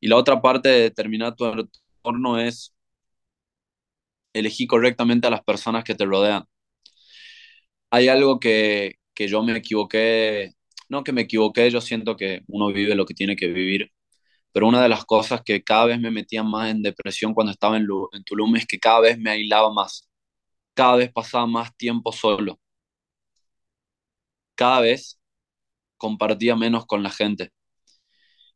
[0.00, 2.74] Y la otra parte de determinar tu entorno es
[4.32, 6.44] elegir correctamente a las personas que te rodean.
[7.90, 10.52] Hay algo que, que yo me equivoqué,
[10.88, 13.90] no que me equivoqué, yo siento que uno vive lo que tiene que vivir,
[14.58, 17.76] pero una de las cosas que cada vez me metía más en depresión cuando estaba
[17.76, 20.08] en, en Tulum es que cada vez me aislaba más
[20.78, 22.60] cada vez pasaba más tiempo solo.
[24.54, 25.18] Cada vez
[25.98, 27.52] compartía menos con la gente.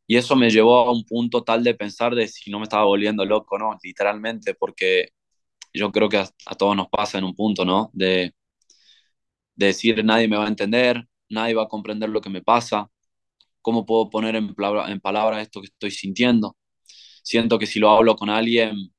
[0.06, 2.84] Y eso me llevó a un punto tal de pensar de si no me estaba
[2.84, 3.76] volviendo loco, ¿no?
[3.82, 5.08] Literalmente, porque
[5.74, 7.90] yo creo que a, todos nos pasa en un punto, ¿no?
[7.94, 8.34] De,
[9.54, 12.90] de decir, nadie me va a entender, nadie va a comprender lo que me pasa,
[13.62, 14.54] cómo puedo poner en,
[14.88, 16.56] en palabras esto que estoy sintiendo.
[17.22, 18.92] Siento que si lo hablo con alguien,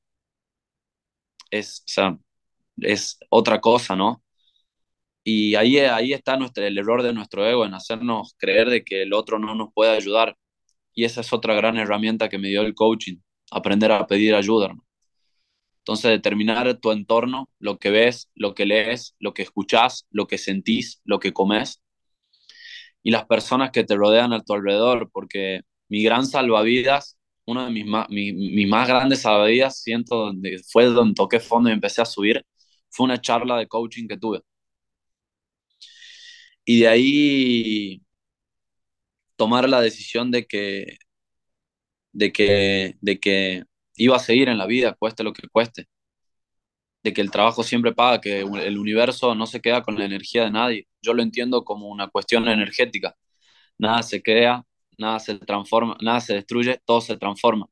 [1.52, 4.23] es, otra cosa, ¿no?
[5.23, 9.13] Y ahí, ahí está el error de nuestro ego, en hacernos creer de que el
[9.13, 10.38] otro no nos puede ayudar.
[10.93, 13.17] Y esa es otra gran herramienta que me dio el coaching,
[13.52, 14.73] aprender a pedir ayuda.
[15.80, 20.38] Entonces, determinar tu entorno, lo que ves, lo que lees, lo que escuchas, lo que
[20.38, 21.83] sentís, lo que comes
[23.04, 27.72] y las personas que te rodean a tu alrededor, porque mi gran salvavidas, uno de
[27.72, 32.06] mis más, mis más grandes salvavidas, siento, donde fue donde toqué fondo y empecé a
[32.06, 32.46] subir,
[32.89, 34.42] fue una charla de coaching que tuve.
[36.66, 38.02] Y de ahí
[39.36, 40.98] tomar la decisión de que,
[42.12, 43.63] de que, de que
[43.96, 45.88] iba a seguir en la vida, cueste lo que cueste.
[47.04, 50.44] De que el trabajo siempre paga, que el universo no se queda con la energía
[50.46, 50.88] de nadie.
[51.04, 53.16] Yo lo entiendo como una cuestión energética.
[53.80, 54.66] Nada se crea,
[54.98, 57.68] nada se transforma, nada se destruye, todo se transforma.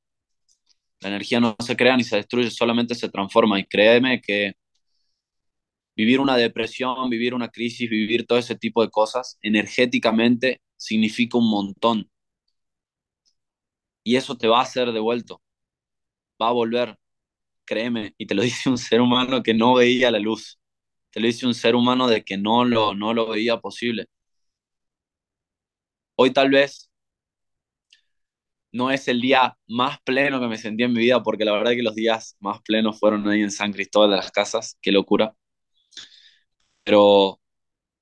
[1.02, 3.60] La energía no se crea ni se destruye, solamente se transforma.
[3.60, 4.54] Y créeme que
[5.96, 11.50] vivir una depresión, vivir una crisis, vivir todo ese tipo de cosas, energéticamente significa un
[11.50, 12.10] montón.
[14.04, 15.42] Y eso te va a hacer devuelto,
[16.42, 16.98] va a volver,
[17.66, 20.61] créeme, y te lo dice un ser humano que no veía la luz,
[21.12, 24.08] te lo dice un ser humano de que no lo, no lo veía posible.
[26.16, 26.90] Hoy tal vez
[28.74, 31.72] no es el día más pleno que me sentí en mi vida, porque la verdad
[31.72, 35.34] que los días más plenos fueron ahí en San Cristóbal de las Casas, qué locura
[36.84, 37.40] pero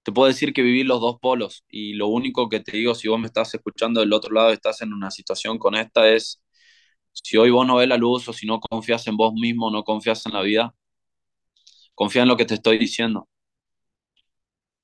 [0.03, 3.07] te puedo decir que viví los dos polos y lo único que te digo, si
[3.07, 6.41] vos me estás escuchando del otro lado, estás en una situación con esta, es
[7.13, 9.83] si hoy vos no ves la luz o si no confías en vos mismo, no
[9.83, 10.75] confías en la vida,
[12.01, 13.29] confía en lo que te estoy diciendo,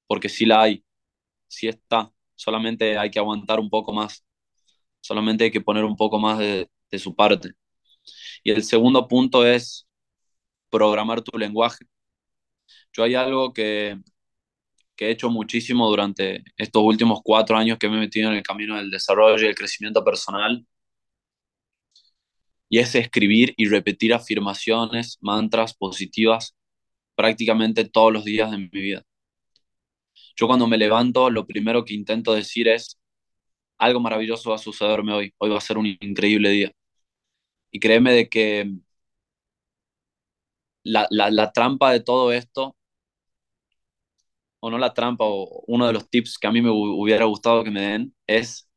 [0.07, 0.83] porque sí la hay,
[1.47, 4.25] sí está, solamente hay que aguantar un poco más,
[5.01, 7.51] solamente hay que poner un poco más de, de su parte.
[8.43, 9.87] Y el segundo punto es
[10.69, 11.85] programar tu lenguaje.
[12.93, 13.97] Yo hay algo que,
[14.95, 18.43] que he hecho muchísimo durante estos últimos cuatro años que me he metido en el
[18.43, 20.65] camino del desarrollo y el crecimiento personal.
[22.69, 26.55] y es escribir y repetir afirmaciones, mantras positivas
[27.15, 29.03] prácticamente todos los días de mi vida.
[30.35, 32.97] Yo cuando me levanto, lo primero que intento decir es,
[33.77, 36.71] algo maravilloso va a sucederme hoy, hoy va a ser un increíble día.
[37.71, 38.71] Y créeme de que
[40.83, 42.75] la, la trampa de todo esto,
[44.59, 47.63] o no la trampa, o uno de los tips que a mí me hubiera gustado
[47.63, 48.67] que me den, es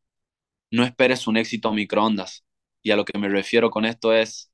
[0.71, 2.45] no esperes un éxito microondas.
[2.83, 4.48] Y a lo que me refiero con esto es,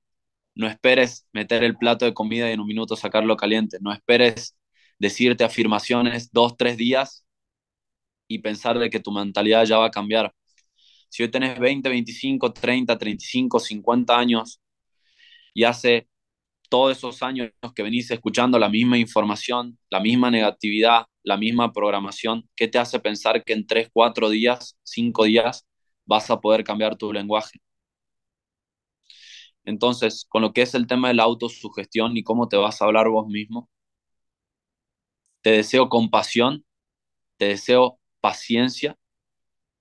[0.55, 3.79] no esperes meter el plato de comida y en un minuto sacarlo caliente.
[3.81, 4.57] No esperes
[4.99, 7.25] decirte afirmaciones dos, tres días
[8.29, 10.33] y pensar de que tu mentalidad ya va a cambiar.
[11.09, 14.61] Si hoy tenés 20, 25, 30, 35, 50 años
[15.55, 16.09] y hace
[16.71, 22.49] todos esos años que venís escuchando la misma información, la misma negatividad, la misma programación,
[22.57, 25.67] ¿qué te hace pensar que en 3, 4 días, 5 días
[26.07, 27.61] vas a poder cambiar tu lenguaje?
[29.65, 32.87] Entonces, con lo que es el tema de la autosugestión y cómo te vas a
[32.87, 33.71] hablar vos mismo,
[35.43, 36.65] te deseo compasión,
[37.37, 38.99] te deseo paciencia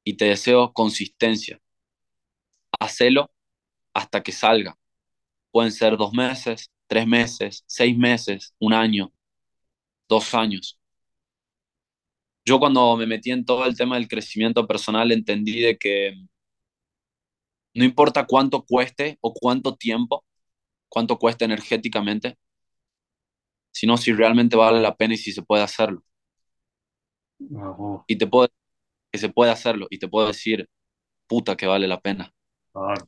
[0.04, 1.62] y te deseo consistencia.
[2.80, 3.32] Hacelo
[3.94, 4.78] hasta que salga.
[5.52, 9.14] Pueden ser dos meses, tres meses, seis meses, un año,
[10.10, 10.80] dos años.
[12.46, 16.14] Yo cuando me metí en todo el tema del crecimiento personal entendí de que
[17.76, 20.26] no importa cuánto cueste o cuánto tiempo,
[20.90, 22.38] cuánto cueste energéticamente,
[23.74, 26.02] sino si realmente vale la pena y si se puede hacerlo.
[28.08, 28.48] Y te puedo
[29.12, 30.70] que se puede hacerlo y te puedo decir,
[31.28, 32.34] puta que vale la pena.
[32.72, 33.08] Claro,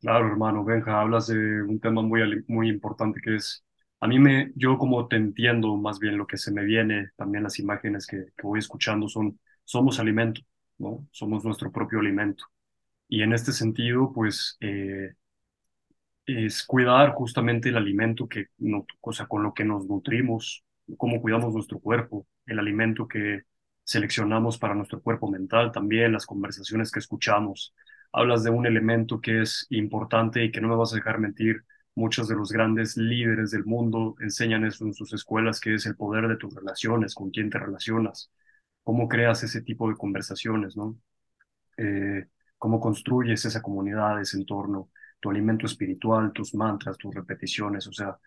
[0.00, 3.64] claro hermano, Benja, hablas de un tema muy, muy importante que es,
[4.00, 7.44] a mí me, yo como te entiendo más bien lo que se me viene, también
[7.44, 10.42] las imágenes que, que voy escuchando son, somos alimento,
[10.78, 11.08] ¿no?
[11.12, 12.44] Somos nuestro propio alimento.
[13.08, 15.14] Y en este sentido, pues, eh,
[16.26, 20.64] es cuidar justamente el alimento que, no, o sea, con lo que nos nutrimos,
[20.96, 23.42] cómo cuidamos nuestro cuerpo, el alimento que
[23.84, 27.74] seleccionamos para nuestro cuerpo mental, también las conversaciones que escuchamos.
[28.12, 31.62] Hablas de un elemento que es importante y que no me vas a dejar mentir.
[31.94, 35.96] Muchos de los grandes líderes del mundo enseñan eso en sus escuelas, que es el
[35.96, 38.30] poder de tus relaciones, con quién te relacionas,
[38.82, 40.96] cómo creas ese tipo de conversaciones, ¿no?
[41.78, 42.26] Eh,
[42.58, 44.90] cómo construyes esa comunidad, ese entorno,
[45.20, 48.18] tu alimento espiritual, tus mantras, tus repeticiones, o sea,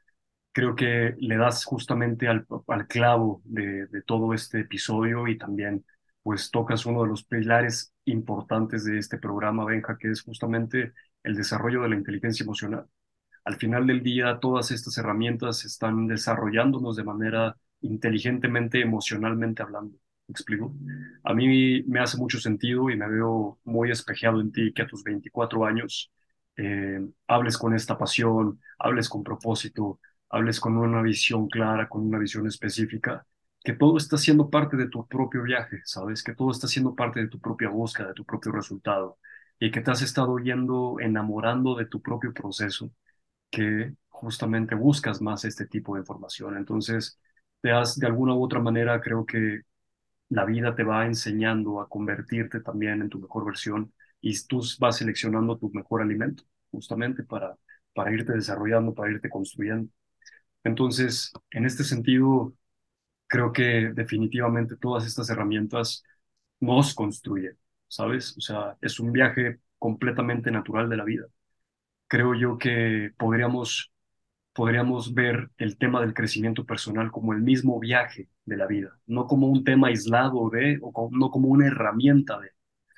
[0.51, 2.45] creo que le das justamente al,
[2.87, 5.85] clavo de, de, todo este episodio y también
[6.23, 11.35] pues tocas uno de los pilares importantes de este programa, Benja, que es justamente el
[11.35, 12.87] desarrollo de la inteligencia emocional.
[13.45, 19.97] Al final del día, todas estas herramientas están desarrollándonos de manera inteligentemente, emocionalmente hablando.
[20.29, 20.75] ¿Me explico?
[21.23, 24.87] A mí me hace mucho sentido y me veo muy espejeado en ti que a
[24.87, 26.11] tus 24 años
[26.57, 32.19] eh, hables con esta pasión, hables con propósito, hables con una visión clara, con una
[32.19, 33.25] visión específica,
[33.63, 36.21] que todo está siendo parte de tu propio viaje, ¿sabes?
[36.23, 39.17] Que todo está siendo parte de tu propia búsqueda, de tu propio resultado,
[39.59, 42.91] y que te has estado yendo enamorando de tu propio proceso,
[43.51, 46.57] que justamente buscas más este tipo de información.
[46.57, 47.19] Entonces,
[47.61, 49.61] te has, de alguna u otra manera, creo que
[50.29, 54.97] la vida te va enseñando a convertirte también en tu mejor versión y tú vas
[54.97, 57.55] seleccionando tu mejor alimento, justamente para,
[57.93, 59.89] para irte desarrollando, para irte construyendo.
[60.63, 62.53] Entonces, en este sentido,
[63.27, 66.03] creo que definitivamente todas estas herramientas
[66.59, 68.37] nos construyen, ¿sabes?
[68.37, 71.25] O sea, es un viaje completamente natural de la vida.
[72.07, 73.91] Creo yo que podríamos
[74.59, 79.25] podríamos ver el tema del crecimiento personal como el mismo viaje de la vida, no
[79.25, 82.49] como un tema aislado de, o no como una herramienta de,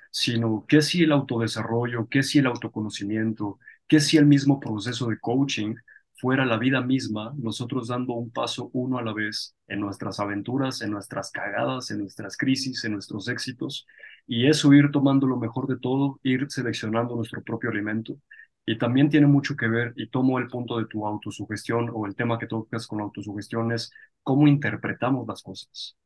[0.10, 5.19] sino que si el autodesarrollo, que si el autoconocimiento, que si el mismo proceso de
[5.19, 5.76] coaching
[6.15, 10.82] fuera la vida misma, nosotros dando un paso uno a la vez en nuestras aventuras,
[10.82, 13.86] en nuestras cagadas, en nuestras crisis, en nuestros éxitos,
[14.26, 18.17] y eso ir tomando lo mejor de todo, ir seleccionando nuestro propio alimento
[18.65, 22.15] y también tiene mucho que ver, y tomo el punto de tu autosugestión o el
[22.15, 23.91] tema que tocas con la autosugestión es
[24.24, 25.97] cómo interpretamos las cosas,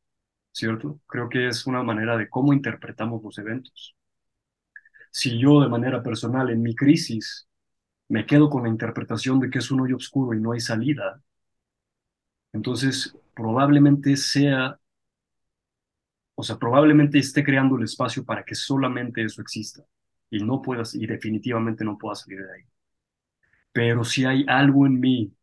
[0.52, 1.00] ¿cierto?
[1.06, 3.96] Creo que es una manera de cómo interpretamos los eventos.
[5.10, 7.48] Si yo de manera personal en mi crisis
[8.08, 11.22] me quedo con la interpretación de que es un hoyo oscuro y no hay salida,
[12.52, 14.78] entonces probablemente sea,
[16.34, 19.84] o sea, probablemente esté creando el espacio para que solamente eso exista
[20.30, 22.64] y no puedas, y definitivamente no puedas salir de ahí.
[23.72, 25.34] Pero si hay algo en mí,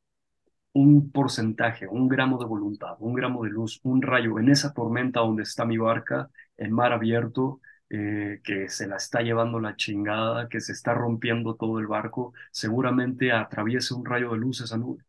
[0.73, 5.21] un porcentaje, un gramo de voluntad, un gramo de luz, un rayo en esa tormenta
[5.21, 10.49] donde está mi barca, en mar abierto, eh, que se la está llevando la chingada,
[10.49, 15.03] que se está rompiendo todo el barco, seguramente atraviesa un rayo de luz esa nube.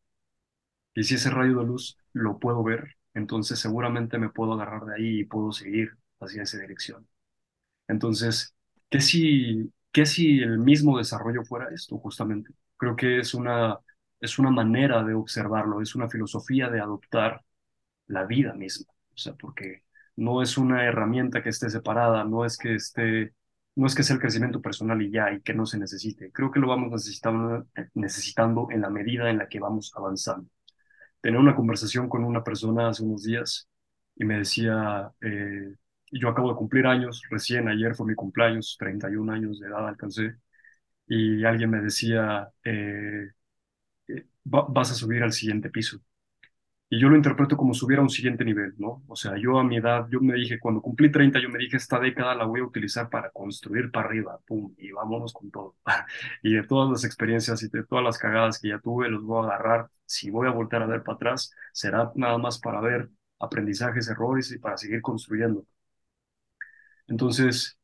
[0.94, 4.94] Y si ese rayo de luz lo puedo ver, entonces seguramente me puedo agarrar de
[4.94, 7.08] ahí y puedo seguir hacia esa dirección.
[7.88, 8.54] Entonces,
[8.94, 12.52] ¿qué si, qué si el mismo desarrollo fuera esto, justamente?
[12.76, 13.78] Creo que es una,
[14.20, 17.42] es una manera de observarlo, es una filosofía de adoptar
[18.07, 18.92] la vida misma.
[19.14, 19.85] O sea, porque
[20.16, 23.35] no es una herramienta que esté separada, no es que esté,
[23.76, 26.33] no es que sea el crecimiento personal y ya, y que no se necesite.
[26.33, 30.48] Creo que lo vamos necesitando, necesitando en la medida en la que vamos avanzando.
[31.20, 33.68] Tenía una conversación con una persona hace unos días
[34.16, 35.74] y me decía, eh,
[36.20, 40.37] yo acabo de cumplir años, recién ayer fue mi cumpleaños, 31 años de edad alcancé,
[41.07, 43.31] y alguien me decía, eh,
[44.09, 46.00] eh, vas a subir al siguiente piso.
[46.90, 49.03] Y yo lo interpreto como subir a un siguiente nivel, ¿no?
[49.09, 51.77] O sea, yo a mi edad, yo me dije, cuando cumplí 30, yo me dije,
[51.77, 55.77] esta década la voy a utilizar para construir para arriba, pum, y vámonos con todo.
[56.42, 59.42] y de todas las experiencias y de todas las cagadas que ya tuve, los voy
[59.44, 59.90] a agarrar.
[60.07, 64.53] Si voy a volver a ver para atrás, será nada más para ver aprendizajes, errores
[64.53, 65.66] y para seguir construyendo.
[67.09, 67.79] Entonces,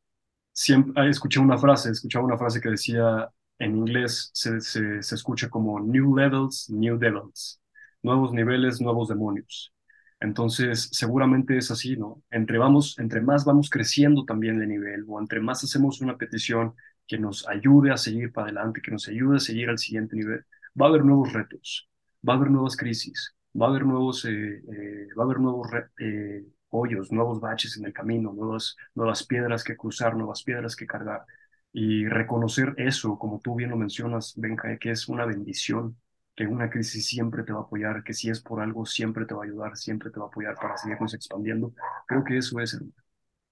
[0.53, 3.29] siempre escuché una frase, escuchaba una frase que decía,
[3.59, 7.61] en inglés se, se, se escucha como new levels, new devils,
[8.03, 9.73] nuevos niveles, nuevos demonios.
[10.19, 12.21] Entonces, seguramente es así, ¿no?
[12.29, 16.75] Entre, vamos, entre más vamos creciendo también de nivel, o entre más hacemos una petición
[17.07, 20.45] que nos ayude a seguir para adelante, que nos ayude a seguir al siguiente nivel,
[20.79, 21.89] va a haber nuevos retos,
[22.27, 25.67] va a haber nuevas crisis, va a haber nuevos, eh, eh, va a haber nuevos
[25.99, 30.87] eh, hoyos, nuevos baches en el camino, nuevas, nuevas piedras que cruzar, nuevas piedras que
[30.87, 31.25] cargar.
[31.73, 35.97] Y reconocer eso, como tú bien lo mencionas, Benja, que es una bendición,
[36.35, 39.33] que una crisis siempre te va a apoyar, que si es por algo siempre te
[39.33, 41.73] va a ayudar, siempre te va a apoyar para seguirnos expandiendo.
[42.07, 42.79] Creo que eso es,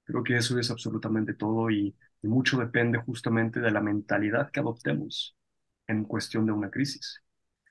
[0.06, 4.60] creo que eso es absolutamente todo y, y mucho depende justamente de la mentalidad que
[4.60, 5.36] adoptemos
[5.88, 7.24] en cuestión de una crisis.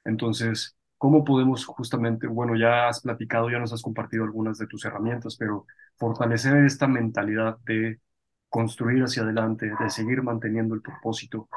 [0.05, 4.85] Entonces, ¿Cómo podemos justamente, bueno, ya has platicado, ya nos has compartido algunas de tus
[4.85, 8.01] herramientas, pero fortalecer esta mentalidad de
[8.49, 11.49] construir hacia adelante, de seguir manteniendo el propósito,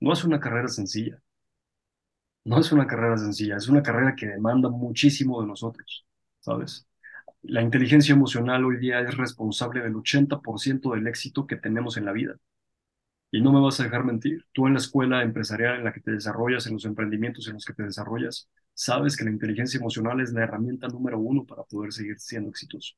[0.00, 1.20] no es una carrera sencilla.
[2.44, 6.06] No es una carrera sencilla, es una carrera que demanda muchísimo de nosotros,
[6.40, 6.86] ¿sabes?
[7.42, 12.12] La inteligencia emocional hoy día es responsable del 80% del éxito que tenemos en la
[12.12, 12.36] vida.
[13.30, 16.00] Y no me vas a dejar mentir, tú en la escuela empresarial en la que
[16.00, 20.20] te desarrollas, en los emprendimientos en los que te desarrollas, sabes que la inteligencia emocional
[20.20, 22.94] es la herramienta número uno para poder seguir siendo exitoso.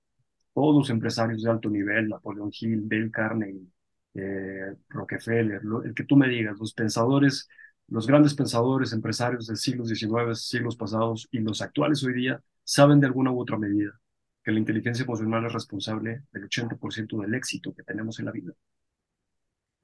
[0.54, 3.68] Todos los empresarios de alto nivel, Napoleon Hill, Dale Carnegie,
[4.14, 7.48] eh, Rockefeller, el que tú me digas, los pensadores,
[7.88, 13.00] los grandes pensadores, empresarios del siglo XIX, siglos pasados y los actuales hoy día, saben
[13.00, 14.00] de alguna u otra medida
[14.42, 18.52] que la inteligencia emocional es responsable del 80% del éxito que tenemos en la vida.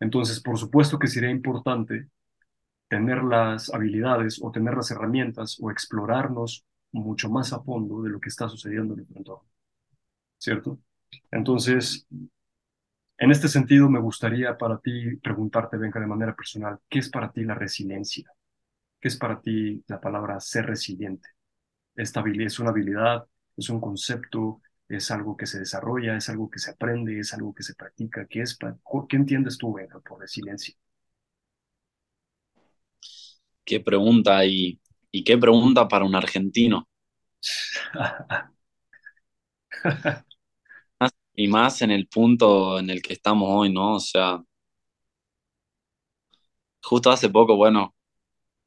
[0.01, 2.09] Entonces, por supuesto que sería importante
[2.93, 8.21] tener las habilidades o tener las herramientas o explorarnos mucho más a fondo de lo
[8.21, 9.49] que está sucediendo en nuestro entorno.
[10.39, 10.79] ¿Cierto?
[11.31, 12.07] Entonces,
[13.19, 17.31] en este sentido, me gustaría para ti preguntarte, Benja, de manera personal, ¿qué es para
[17.33, 18.31] ti la resiliencia?
[19.01, 21.29] ¿Qué es para ti la palabra ser resiliente?
[21.97, 23.27] ¿Esta ¿Es una habilidad?
[23.57, 24.63] ¿Es un concepto?
[24.89, 26.17] ¿Es algo que se desarrolla?
[26.17, 27.19] ¿Es algo que se aprende?
[27.19, 28.27] ¿Es algo que se practica?
[28.27, 28.59] ¿Qué, es,
[29.09, 30.75] qué entiendes tú, Benja, por resiliencia?
[33.73, 34.79] Qué pregunta y,
[35.11, 36.87] y qué pregunta para un argentino.
[41.35, 43.95] y más en el punto en el que estamos hoy, ¿no?
[43.97, 44.43] O sea,
[46.83, 47.95] justo hace poco, bueno,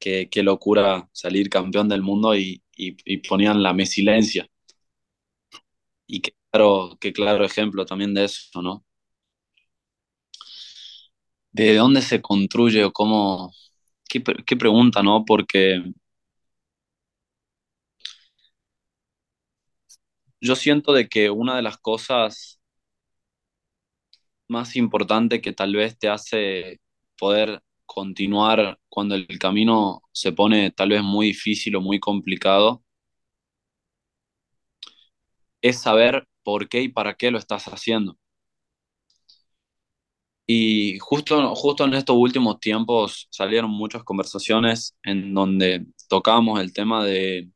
[0.00, 4.48] qué, qué locura salir campeón del mundo y, y, ponían la mesilencia.
[6.08, 8.84] Y qué claro, qué claro ejemplo también de eso, ¿no?
[11.52, 13.50] ¿De dónde se construye o cómo,
[14.08, 14.20] Qué,
[14.56, 15.24] pregunta, ¿no?
[15.24, 15.82] Porque
[20.40, 22.60] yo siento de que una de las cosas
[24.48, 26.80] más importantes que tal vez te hace
[27.18, 32.82] poder continuar cuando el camino se pone tal vez muy difícil o muy complicado
[35.60, 38.16] es saber por qué y para qué lo estás haciendo.
[40.48, 47.04] Y justo, justo en estos últimos tiempos salieron muchas conversaciones en donde tocábamos el tema
[47.04, 47.50] de,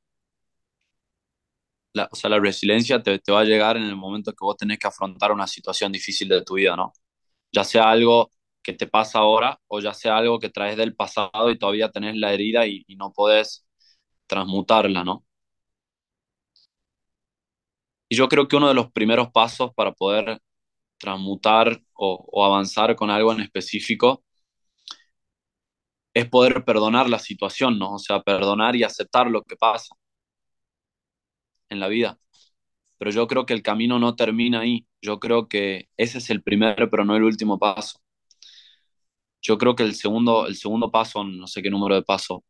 [1.92, 4.56] la, o sea, la resiliencia te, te va a llegar en el momento que vos
[4.56, 6.92] tenés que afrontar una situación difícil de tu vida, ¿no?
[7.52, 8.30] Ya sea algo
[8.62, 12.16] que te pasa ahora o ya sea algo que traes del pasado y todavía tenés
[12.16, 13.66] la herida y, y no podés
[14.28, 15.24] transmutarla, ¿no?
[18.08, 20.40] Y yo creo que uno de los primeros pasos para poder
[21.00, 24.24] transmutar o, avanzar con algo en específico
[26.14, 27.94] es poder perdonar la situación, ¿no?
[27.94, 29.94] O sea, perdonar y aceptar lo que pasa
[31.68, 32.18] en la vida.
[32.98, 34.86] Pero yo creo que el camino no termina ahí.
[35.02, 38.00] Yo creo que ese es el primer, pero no el último paso.
[39.42, 42.44] Yo creo que el segundo, el segundo paso, no sé qué número de paso,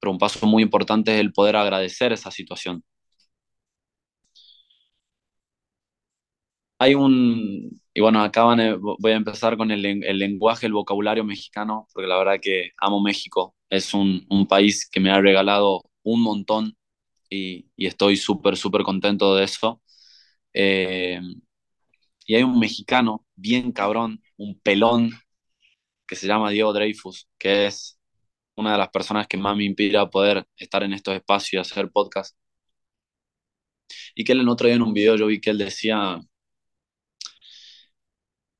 [0.00, 2.84] pero un paso muy importante es el poder agradecer esa situación.
[6.78, 12.08] Hay un, y bueno, acá voy a empezar con el, lenguaje, el vocabulario mexicano, porque
[12.08, 13.54] la verdad que amo México.
[13.68, 16.76] Es un, un país que me ha regalado un montón
[17.30, 19.82] y, estoy súper, súper contento de eso.
[20.54, 21.20] Eh,
[22.26, 25.12] y hay un mexicano bien cabrón, un pelón,
[26.06, 27.98] que se llama Diego Dreyfus, que es
[28.56, 31.72] una de las personas que más me inspira a poder estar en estos espacios y
[31.72, 32.36] hacer podcast.
[34.14, 36.20] Y que él en otro día en un video yo vi que él decía,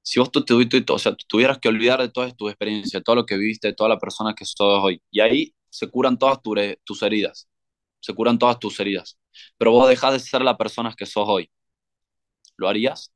[0.03, 0.45] si vos tú,
[0.91, 3.89] o sea, tuvieras que olvidar de toda tu experiencia, todo lo que viviste, de toda
[3.91, 6.41] la persona que sos hoy, y ahí se curan todas
[6.85, 7.49] tus heridas,
[8.01, 9.19] se curan todas tus heridas,
[9.59, 11.51] pero vos dejás de ser la persona que sos hoy.
[12.57, 13.13] ¿Lo harías?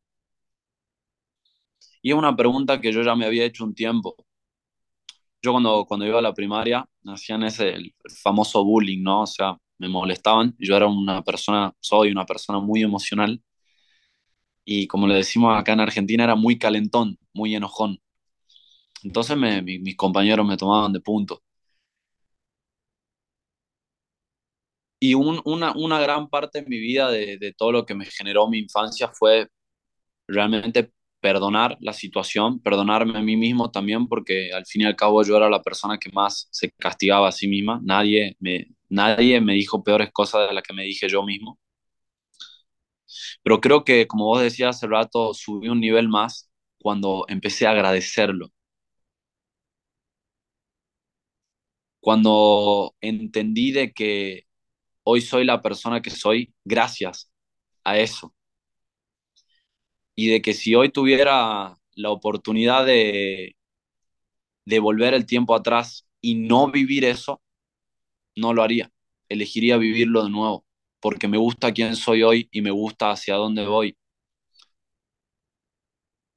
[2.00, 4.16] Y es una pregunta que yo ya me había hecho un tiempo.
[5.42, 9.22] Yo cuando, cuando iba a la primaria, hacían ese el famoso bullying, ¿no?
[9.22, 10.54] O sea, me molestaban.
[10.58, 13.40] Yo era una persona, soy una persona muy emocional.
[14.66, 18.00] Y como le decimos acá en Argentina, era muy calentón, muy enojón.
[19.02, 21.42] Entonces mis compañeros me tomaban de punto.
[24.98, 28.06] Y un, una, una, gran parte de mi vida, de, de, todo lo que me
[28.06, 29.48] generó mi infancia, fue
[30.28, 35.22] realmente perdonar la situación, perdonarme a mí mismo también, porque al fin y al cabo
[35.24, 37.80] yo era la persona que más se castigaba a sí misma.
[37.84, 41.58] Nadie me, nadie me dijo peores cosas de las que me dije yo mismo.
[43.42, 46.50] Pero creo que, como vos decías hace rato, subí un nivel más
[46.80, 48.52] cuando empecé a agradecerlo.
[52.00, 54.46] Cuando entendí de que
[55.04, 57.32] hoy soy la persona que soy gracias
[57.84, 58.34] a eso
[60.14, 63.56] y de que si hoy tuviera la oportunidad de,
[64.64, 67.42] de volver el tiempo atrás y no vivir eso,
[68.36, 68.92] no lo haría.
[69.30, 70.65] Elegiría vivirlo de nuevo,
[71.00, 73.96] porque me gusta quién soy hoy y me gusta hacia dónde voy.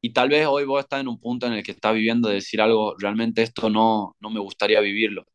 [0.02, 2.36] Y tal vez hoy vos estás en un punto en el que estás viviendo de
[2.36, 5.26] decir algo, realmente esto no, no me gustaría vivirlo.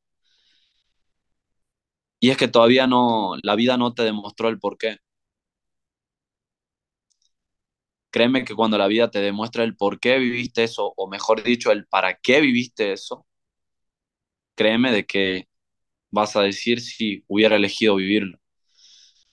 [2.21, 4.99] Y es que todavía no, la vida no te demostró el por qué.
[8.11, 11.71] créeme que cuando la vida te demuestra el por qué viviste eso, o mejor dicho,
[11.73, 13.27] el para qué viviste eso,
[14.55, 15.49] créeme de que
[16.11, 18.39] vas a decir si hubiera elegido vivirlo.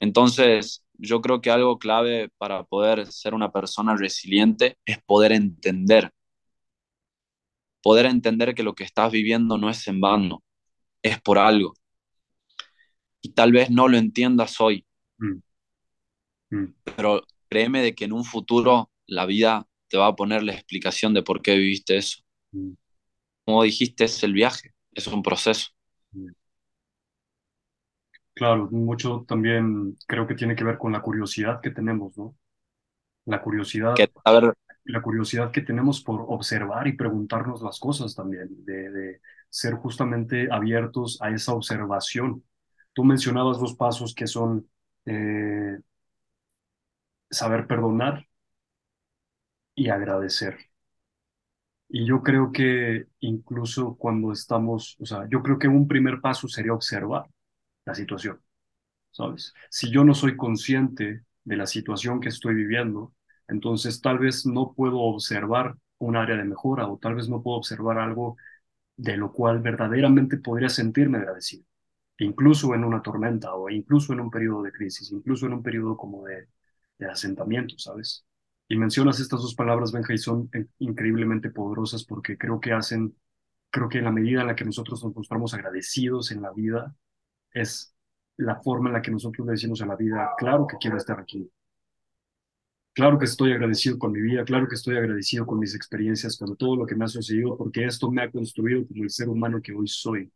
[0.01, 6.11] Entonces, yo creo que algo clave para poder ser una persona resiliente es poder entender.
[7.83, 10.43] Poder entender que lo que estás viviendo no es en vano,
[11.03, 11.73] es por algo.
[13.21, 14.83] Y tal vez no lo entiendas hoy,
[15.19, 15.39] mm.
[16.49, 16.73] Mm.
[16.83, 21.13] pero créeme de que en un futuro la vida te va a poner la explicación
[21.13, 22.21] de por qué viviste eso.
[22.51, 22.71] Mm.
[23.45, 25.67] Como dijiste, es el viaje, es un proceso.
[28.33, 32.35] Claro, mucho también creo que tiene que ver con la curiosidad que tenemos, ¿no?
[33.25, 34.53] La curiosidad, a ver,
[34.85, 39.19] la curiosidad que tenemos por observar y preguntarnos las cosas también, de,
[39.49, 42.43] ser justamente abiertos a esa observación.
[42.93, 44.69] Tú mencionabas dos pasos que son
[45.05, 45.77] eh,
[47.29, 48.27] saber perdonar
[49.75, 50.57] y agradecer.
[51.89, 56.47] Y yo creo que incluso cuando estamos, o sea, yo creo que un primer paso
[56.47, 57.25] sería observar
[57.85, 58.41] la situación,
[59.11, 59.53] ¿sabes?
[59.69, 63.13] Si yo no soy consciente de la situación que estoy viviendo,
[63.47, 67.57] entonces tal vez no puedo observar un área de mejora o tal vez no puedo
[67.57, 68.37] observar algo
[68.95, 71.65] de lo cual verdaderamente podría sentirme agradecido,
[72.19, 75.97] incluso en una tormenta o incluso en un periodo de crisis, incluso en un periodo
[75.97, 76.47] como de,
[76.99, 78.25] de asentamiento, ¿sabes?
[78.67, 83.15] Y mencionas estas dos palabras, Benja, y son increíblemente poderosas porque creo que hacen,
[83.69, 86.95] creo que en la medida en la que nosotros nos mostramos agradecidos en la vida,
[87.53, 87.93] es
[88.37, 91.49] la forma en la que nosotros decimos a la vida, claro que quiero estar aquí.
[92.93, 96.55] Claro que estoy agradecido con mi vida, claro que estoy agradecido con mis experiencias, con
[96.57, 99.61] todo lo que me ha sucedido, porque esto me ha construido como el ser humano
[99.61, 100.31] que hoy soy.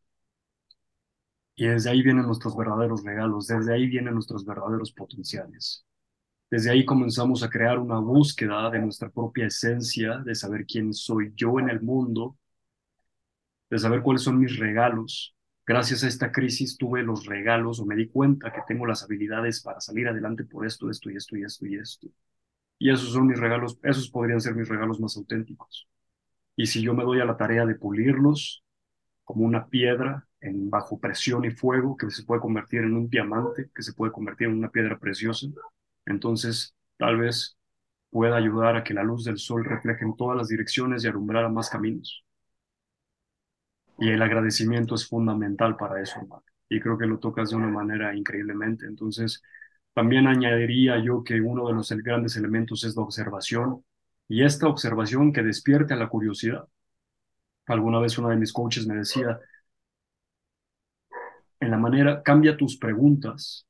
[1.55, 5.85] Y desde ahí vienen nuestros verdaderos regalos, desde ahí vienen nuestros verdaderos potenciales.
[6.51, 11.33] Desde ahí comenzamos a crear una búsqueda de nuestra propia esencia, de saber quién soy
[11.35, 12.37] yo en el mundo,
[13.69, 15.35] de saber cuáles son mis regalos.
[15.67, 19.61] Gracias a esta crisis tuve los regalos o me di cuenta que tengo las habilidades
[19.61, 22.07] para salir adelante por esto, esto y esto y esto y esto.
[22.79, 25.87] Y esos son mis regalos, esos podrían ser mis regalos más auténticos.
[26.57, 28.63] Y si yo me doy a la tarea de pulirlos
[29.25, 33.71] como una piedra en bajo presión y fuego que se puede convertir en un diamante,
[33.75, 35.47] que se puede convertir en una piedra preciosa,
[36.05, 37.57] entonces tal vez
[38.11, 41.45] pueda ayudar a que la luz del sol refleje en todas las direcciones y alumbrar
[41.45, 42.24] a más caminos.
[43.99, 46.43] Y el agradecimiento es fundamental para eso, hermano.
[46.69, 48.85] Y creo que lo tocas de una manera increíblemente.
[48.85, 49.41] Entonces,
[49.93, 53.83] también añadiría yo que uno de los grandes elementos es la observación
[54.27, 56.67] y esta observación que despierte la curiosidad.
[57.67, 59.39] Alguna vez uno de mis coaches me decía,
[61.59, 63.67] en la manera, cambia tus preguntas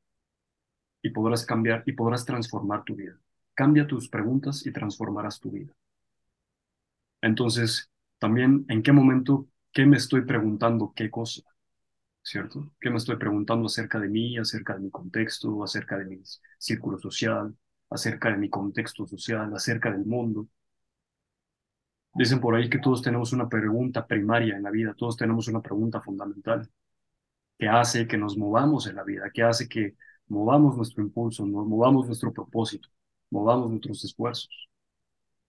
[1.02, 3.18] y podrás cambiar y podrás transformar tu vida.
[3.54, 5.74] Cambia tus preguntas y transformarás tu vida.
[7.22, 11.44] Entonces, también, ¿en qué momento, qué me estoy preguntando, qué cosa?
[12.24, 12.72] ¿Cierto?
[12.82, 16.22] ¿Qué me estoy preguntando acerca de mí, acerca de mi contexto, acerca de mi
[16.60, 17.56] círculo social,
[17.90, 20.48] acerca de mi contexto social, acerca del mundo?
[22.16, 25.62] Dicen por ahí que todos tenemos una pregunta primaria en la vida, todos tenemos una
[25.62, 26.70] pregunta fundamental
[27.60, 29.96] que hace que nos movamos en la vida, que hace que
[30.28, 32.90] movamos nuestro impulso, movamos nuestro propósito,
[33.32, 34.70] movamos nuestros esfuerzos.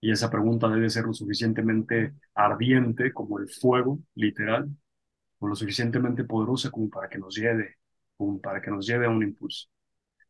[0.01, 4.69] Y esa pregunta debe ser lo suficientemente ardiente como el fuego, literal,
[5.39, 7.77] o lo suficientemente poderosa como para que nos lleve,
[8.43, 9.69] para que nos lleve a un impulso.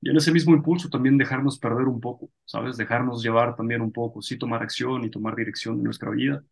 [0.01, 2.77] Y en ese mismo impulso también dejarnos perder un poco, ¿sabes?
[2.77, 6.45] Dejarnos llevar también un poco, sí tomar acción y tomar dirección de nuestra vida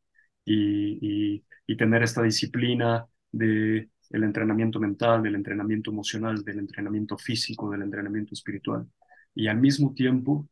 [0.45, 7.17] y, y, y tener esta disciplina de el entrenamiento mental, del entrenamiento emocional, del entrenamiento
[7.19, 8.87] físico, del entrenamiento espiritual.
[9.35, 10.49] Y al mismo tiempo,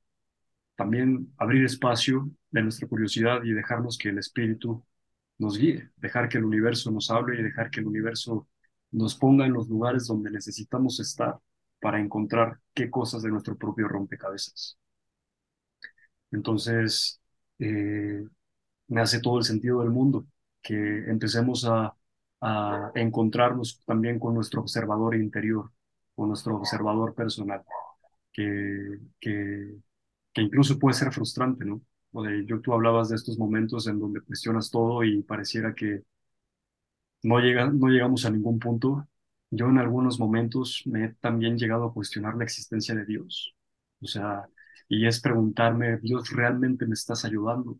[0.76, 4.84] también abrir espacio de nuestra curiosidad y dejarnos que el espíritu
[5.38, 8.48] nos guíe, dejar que el universo nos hable y dejar que el universo
[8.90, 11.36] nos ponga en los lugares donde necesitamos estar
[11.80, 14.78] para encontrar qué cosas de nuestro propio rompecabezas.
[16.30, 17.20] Entonces,
[17.58, 18.24] eh,
[18.88, 20.26] me hace todo el sentido del mundo
[20.62, 20.74] que
[21.10, 21.94] empecemos a
[22.42, 25.70] a encontrarnos también con nuestro observador interior,
[26.14, 27.62] con nuestro observador personal,
[28.32, 29.76] que, que,
[30.32, 31.82] que incluso puede ser frustrante, ¿no?
[32.12, 36.02] O de, yo, tú hablabas de estos momentos en donde cuestionas todo y pareciera que
[37.22, 39.08] no, llega, no llegamos a ningún punto.
[39.50, 43.54] Yo en algunos momentos me he también llegado a cuestionar la existencia de Dios.
[44.00, 44.48] O sea,
[44.88, 47.78] y es preguntarme, ¿Dios realmente me estás ayudando?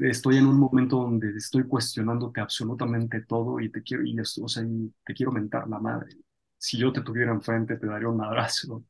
[0.00, 4.64] estoy en un momento donde estoy cuestionándote absolutamente todo y te quiero, y, o sea,
[5.04, 6.16] te quiero mentar la madre.
[6.58, 8.84] Si yo te tuviera enfrente, te daría un abrazo.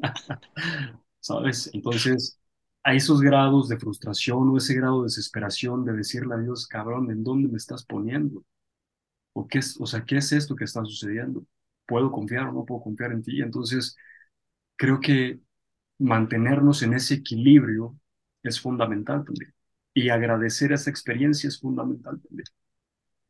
[1.24, 1.70] ¿Sabes?
[1.72, 2.38] Entonces,
[2.82, 7.10] a esos grados de frustración o ese grado de desesperación de decirle a Dios, cabrón,
[7.10, 8.44] ¿en dónde me estás poniendo?
[9.32, 11.46] ¿O, qué es, o sea, ¿qué es esto que está sucediendo?
[11.86, 13.40] ¿Puedo confiar o no puedo confiar en ti?
[13.40, 13.96] Entonces,
[14.76, 15.40] creo que
[15.98, 17.98] mantenernos en ese equilibrio
[18.42, 19.54] es fundamental también
[19.94, 22.46] y agradecer esa experiencia es fundamental también.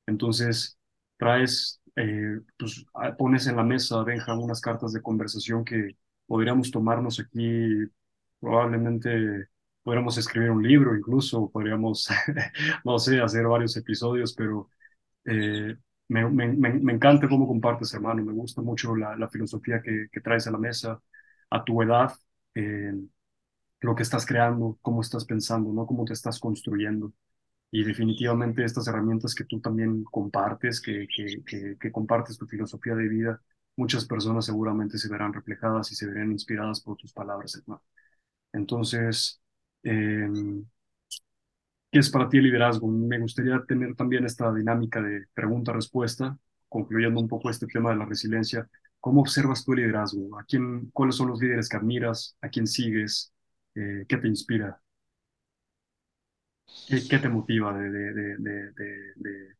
[0.06, 0.78] Entonces,
[1.18, 2.86] traes, eh, pues,
[3.18, 5.96] pones en la mesa, Benja, unas cartas de conversación que
[6.26, 7.68] podríamos tomarnos aquí,
[8.40, 9.48] probablemente
[9.82, 12.08] podríamos escribir un libro incluso, podríamos,
[12.84, 14.70] no sé, hacer varios episodios, pero
[15.26, 15.76] eh,
[16.08, 20.20] me, me, me, encanta cómo compartes, hermano, me gusta mucho la, la filosofía que, que,
[20.20, 21.00] traes a la mesa,
[21.50, 22.12] a tu edad.
[22.54, 22.92] Eh,
[23.84, 25.86] lo que estás creando, cómo estás pensando, ¿no?
[25.86, 27.12] Cómo te estás construyendo.
[27.70, 33.08] Y definitivamente estas herramientas que tú también compartes, que, que, que, compartes tu filosofía de
[33.08, 33.42] vida,
[33.76, 37.82] muchas personas seguramente se verán reflejadas y se verán inspiradas por tus palabras, hermano.
[38.52, 39.40] Entonces,
[39.84, 40.28] eh,
[41.90, 42.88] ¿qué es para ti el liderazgo?
[42.88, 48.06] Me gustaría tener también esta dinámica de pregunta-respuesta, concluyendo un poco este tema de la
[48.06, 48.68] resiliencia.
[49.00, 50.38] ¿Cómo observas tu liderazgo?
[50.38, 52.36] ¿A quién, ¿Cuáles son los líderes que admiras?
[52.40, 53.32] ¿A quién sigues?
[53.74, 54.80] Eh, ¿qué te inspira?
[56.88, 59.54] ¿Qué, te motiva de,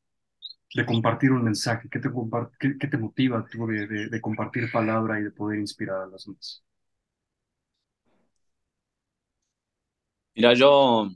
[0.74, 1.88] de, compartir un mensaje?
[1.90, 2.10] ¿Qué te,
[2.58, 6.64] qué, qué te motiva tú de, compartir palabra y de poder inspirar a las demás?
[10.36, 11.08] Mira, yo,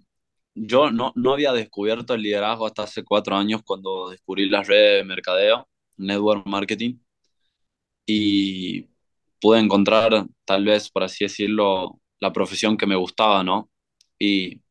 [0.55, 5.03] yo no, no había descubierto el liderazgo hasta hace cuatro años cuando descubrí las redes
[5.03, 6.99] de mercadeo, network marketing,
[8.07, 8.89] y
[9.41, 13.71] pude encontrar, tal vez, por así decirlo, la profesión que me gustaba, ¿no?
[14.19, 14.63] Y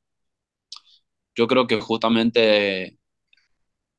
[1.35, 2.96] yo creo que justamente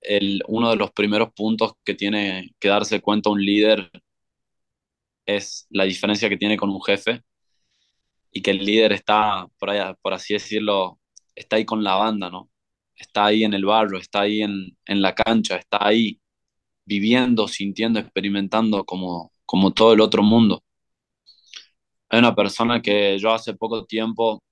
[0.01, 3.91] el, uno de los primeros puntos que tiene que darse cuenta un líder
[5.27, 7.23] es la diferencia que tiene con un jefe
[8.33, 11.01] y que el líder está, por, allá, por así decirlo,
[11.35, 12.51] está ahí con la banda, ¿no?
[12.97, 16.21] Está ahí en el barrio, está ahí en, en la cancha, está ahí
[16.85, 20.63] viviendo, sintiendo, experimentando como, como todo el otro mundo.
[22.11, 24.43] Hay una persona que yo hace poco tiempo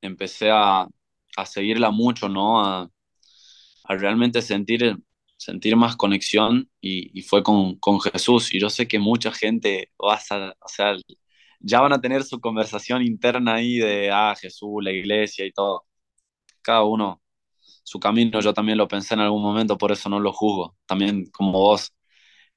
[0.00, 0.86] empecé a,
[1.36, 2.90] a seguirla mucho, ¿no?
[3.90, 4.96] A realmente sentir,
[5.36, 8.54] sentir más conexión y, fue con, con, Jesús.
[8.54, 10.96] Y yo sé que mucha gente va a, o sea,
[11.60, 15.86] ya van a tener su conversación interna ahí de, ah, Jesús, la iglesia y todo.
[16.62, 17.22] Cada uno
[17.84, 20.76] su camino, yo también lo pensé en algún momento, por eso no lo juzgo.
[20.86, 21.94] También como vos,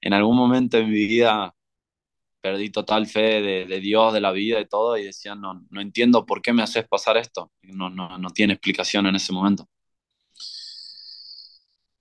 [0.02, 1.56] en algún momento en mi vida
[2.42, 5.82] perdí total fe de, de, Dios, de la vida y todo, y decía, no, no
[5.82, 7.52] entiendo por qué me haces pasar esto.
[7.64, 9.68] No, no, no tiene explicación en ese momento.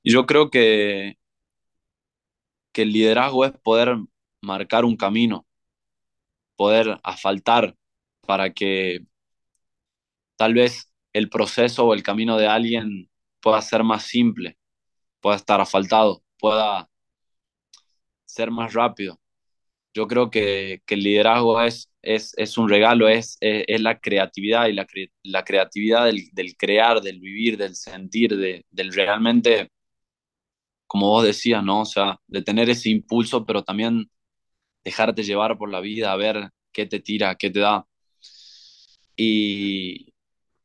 [0.02, 1.16] Y yo creo que,
[2.72, 3.96] que el liderazgo es poder
[4.40, 5.46] marcar un camino,
[6.56, 7.76] poder asfaltar
[8.26, 9.00] para que
[10.36, 14.58] tal vez el proceso o el camino de alguien pueda ser más simple,
[15.20, 16.90] pueda estar asfaltado, pueda
[18.24, 19.20] ser más rápido.
[19.94, 24.68] Yo creo que, que el liderazgo es, es, es un regalo, es, es, la creatividad
[24.68, 29.71] y la, cre la creatividad del, del, crear, del vivir, del sentir, de, del realmente,
[30.92, 31.80] como vos decías, ¿no?
[31.80, 34.10] O sea, de tener ese impulso, pero también
[34.84, 37.86] dejarte llevar por la vida, a ver qué te tira, qué te da.
[39.16, 40.12] Y,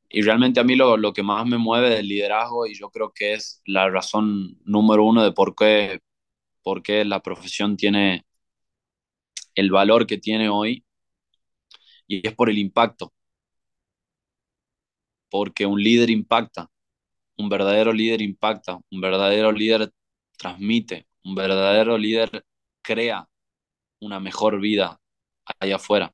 [0.09, 3.13] y realmente a mí lo, lo, que más me mueve del liderazgo y yo creo
[3.13, 6.01] que es la razón número uno de por qué,
[6.63, 8.25] por qué la profesión tiene
[9.55, 10.85] el valor que tiene hoy
[12.07, 13.13] y es por el impacto.
[15.29, 16.69] Porque un líder impacta,
[17.37, 19.91] un verdadero líder impacta, un verdadero líder
[20.37, 22.45] transmite, un verdadero líder
[22.81, 23.27] crea
[24.01, 24.99] una mejor vida
[25.59, 26.13] allá afuera.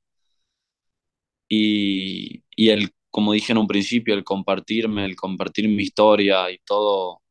[1.50, 6.58] Y, y el como dije en un principio, el compartirme, el compartir mi historia y
[6.66, 7.22] todo,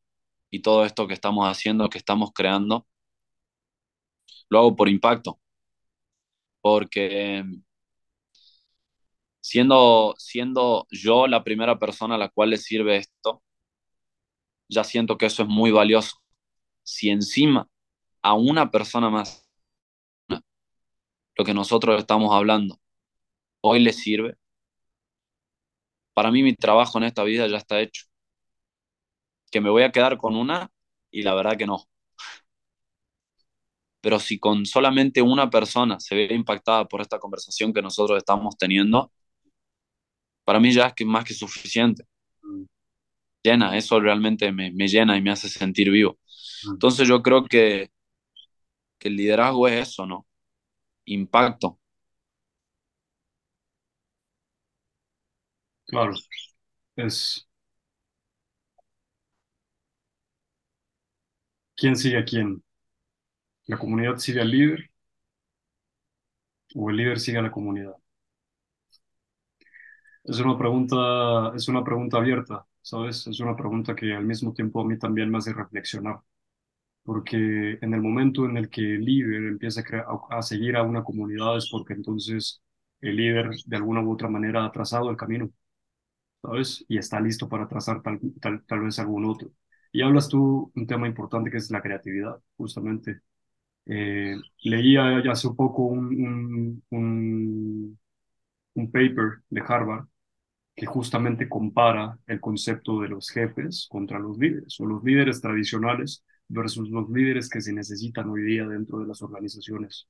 [0.50, 2.86] y todo esto que estamos haciendo, que estamos creando,
[4.50, 5.40] lo hago por impacto.
[6.60, 7.42] Porque
[9.40, 13.42] siendo, siendo yo la primera persona a la cual le sirve esto,
[14.68, 16.21] ya siento que eso es muy valioso.
[16.84, 17.68] Si encima
[18.22, 19.48] a una persona más,
[21.36, 22.80] lo que nosotros estamos hablando,
[23.62, 24.36] hoy le sirve,
[26.14, 28.04] para mí mi trabajo en esta vida ya está hecho.
[29.52, 30.70] Que me voy a quedar con una
[31.12, 31.86] y la verdad que no.
[34.02, 38.56] Pero si con solamente una persona se ve impactada por esta conversación que nosotros estamos
[38.58, 39.12] teniendo,
[40.44, 42.04] para mí ya es más que suficiente.
[43.44, 46.18] Llena, eso realmente me, me llena y me hace sentir vivo.
[46.70, 47.90] Entonces yo creo que,
[48.98, 50.26] que el liderazgo es eso, ¿no?
[51.06, 51.80] Impacto.
[55.86, 56.14] Claro,
[56.96, 57.48] es
[61.76, 62.62] quién sigue a quién.
[63.66, 64.88] ¿La comunidad sigue al líder
[66.74, 67.94] o el líder sigue a la comunidad?
[70.24, 73.26] Es una pregunta, es una pregunta abierta, ¿sabes?
[73.26, 76.20] Es una pregunta que al mismo tiempo a mí también me hace reflexionar,
[77.04, 79.82] porque en el momento en el que el líder empieza
[80.30, 82.62] a, a seguir a una comunidad es porque entonces
[83.00, 85.50] el líder de alguna u otra manera ha trazado el camino
[86.42, 86.84] ¿sabes?
[86.88, 89.50] Y está listo para trazar tal, tal, tal vez algún otro.
[89.92, 93.20] Y hablas tú un tema importante que es la creatividad, justamente.
[93.86, 98.00] Eh, leía hace poco un, un, un,
[98.74, 100.06] un paper de Harvard
[100.76, 106.24] que justamente compara el concepto de los jefes contra los líderes, o los líderes tradicionales
[106.52, 110.08] versus los líderes que se necesitan hoy día dentro de las organizaciones.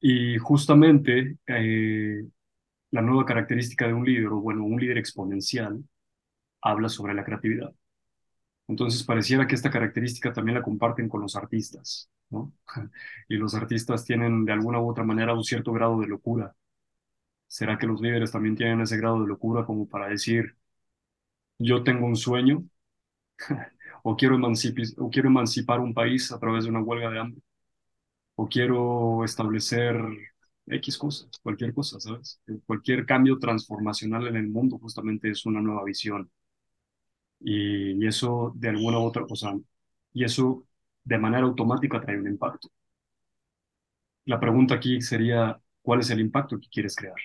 [0.00, 2.24] Y justamente eh,
[2.92, 5.84] la nueva característica de un líder, o bueno, un líder exponencial,
[6.62, 7.72] habla sobre la creatividad.
[8.68, 12.52] Entonces pareciera que esta característica también la comparten con los artistas, ¿no?
[13.28, 16.54] Y los artistas tienen de alguna u otra manera un cierto grado de locura.
[17.48, 20.56] ¿Será que los líderes también tienen ese grado de locura como para decir,
[21.58, 22.64] yo tengo un sueño
[24.02, 24.36] o quiero,
[24.98, 27.42] o quiero emancipar un país a través de una huelga de hambre?
[28.36, 29.96] ¿O quiero establecer
[30.66, 32.40] X cosas, cualquier cosa, ¿sabes?
[32.66, 36.30] Cualquier cambio transformacional en el mundo justamente es una nueva visión.
[37.40, 39.54] Y, y eso de alguna u otra cosa,
[40.12, 40.64] y eso
[41.04, 42.68] de manera automática trae un impacto.
[44.26, 47.16] La pregunta aquí sería, ¿cuál es el impacto que quieres crear?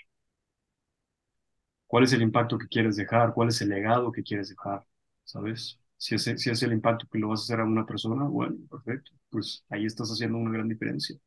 [1.88, 3.34] ¿Cuál es el impacto que quieres dejar?
[3.34, 4.86] ¿Cuál es el legado que quieres dejar?
[5.24, 5.80] ¿Sabes?
[6.04, 8.58] Si es, si es el impacto que lo vas a hacer a una persona, bueno,
[8.70, 9.12] perfecto.
[9.30, 11.18] Pues ahí estás haciendo una gran diferencia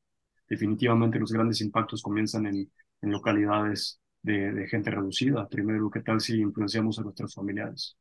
[0.48, 2.70] definitivamente los grandes impactos comienzan en,
[3.02, 5.48] en localidades de, de, gente reducida.
[5.48, 7.96] Primero, ¿qué tal si influenciamos a nuestros familiares?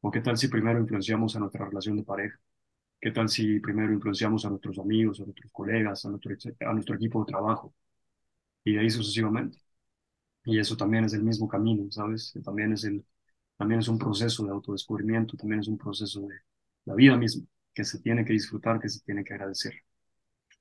[0.00, 2.38] ¿O qué tal si primero influenciamos a nuestra relación de pareja?
[3.00, 6.96] ¿Qué tal si primero influenciamos a nuestros amigos, a nuestros colegas, a nuestro, a nuestro
[6.96, 7.74] equipo de trabajo?
[8.64, 9.58] Y de ahí sucesivamente.
[10.44, 12.34] Y eso también es el mismo camino, ¿sabes?
[12.44, 13.04] También es, el,
[13.60, 16.34] también es un proceso de autodescubrimiento, también es un proceso de
[16.86, 17.44] la vida misma,
[17.74, 19.74] que se tiene que disfrutar, que se tiene que agradecer.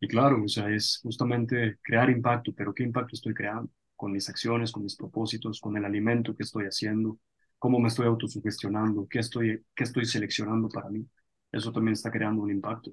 [0.02, 3.72] Y claro, o sea, es justamente crear impacto, pero ¿qué impacto estoy creando?
[3.96, 7.18] Con mis acciones, con mis propósitos, con el alimento que estoy haciendo,
[7.58, 11.08] cómo me estoy autosugestionando, qué estoy, qué estoy seleccionando para mí.
[11.54, 12.92] Eso también está creando un impacto.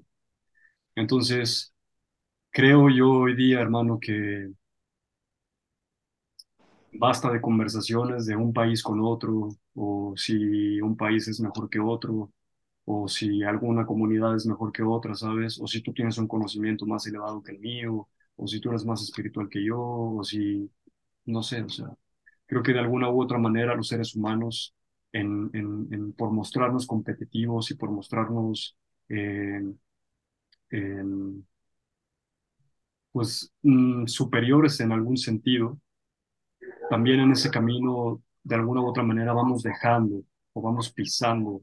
[0.95, 1.75] Entonces,
[2.51, 4.53] creo yo hoy día, hermano, que
[6.99, 11.81] basta de conversaciones de un país con otro, o si un país es mejor que
[11.81, 12.33] otro,
[12.85, 15.61] o si alguna comunidad es mejor que otra, ¿sabes?
[15.61, 18.85] O si tú tienes un conocimiento más elevado que el mío, o si tú eres
[18.85, 20.71] más espiritual que yo, o si,
[21.27, 21.89] no sé, o sea,
[22.47, 24.75] creo que de alguna u otra manera los seres humanos,
[25.13, 28.77] en, en, en por mostrarnos competitivos y por mostrarnos,
[29.09, 29.63] eh,
[33.13, 35.79] pues, mm, superiores en algún sentido,
[36.89, 40.23] también en ese camino, de alguna u otra manera, vamos dejando
[40.53, 41.63] o vamos pisando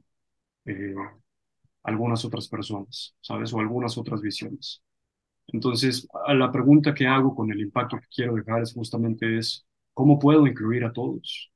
[0.66, 0.96] eh,
[1.84, 3.54] algunas otras personas, ¿sabes?
[3.54, 4.82] O algunas otras visiones.
[5.48, 9.66] Entonces, a la pregunta que hago con el impacto que quiero dejar es justamente es,
[9.94, 11.52] ¿cómo puedo incluir a todos?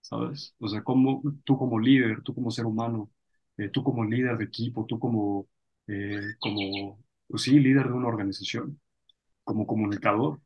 [0.00, 0.54] ¿Sabes?
[0.58, 3.10] O sea, ¿cómo tú como líder, tú como ser humano,
[3.58, 5.48] eh, tú como líder de equipo, tú como,
[5.86, 6.98] eh, como,
[7.28, 8.80] pues sí, líder de una organización,
[9.44, 10.40] como comunicador,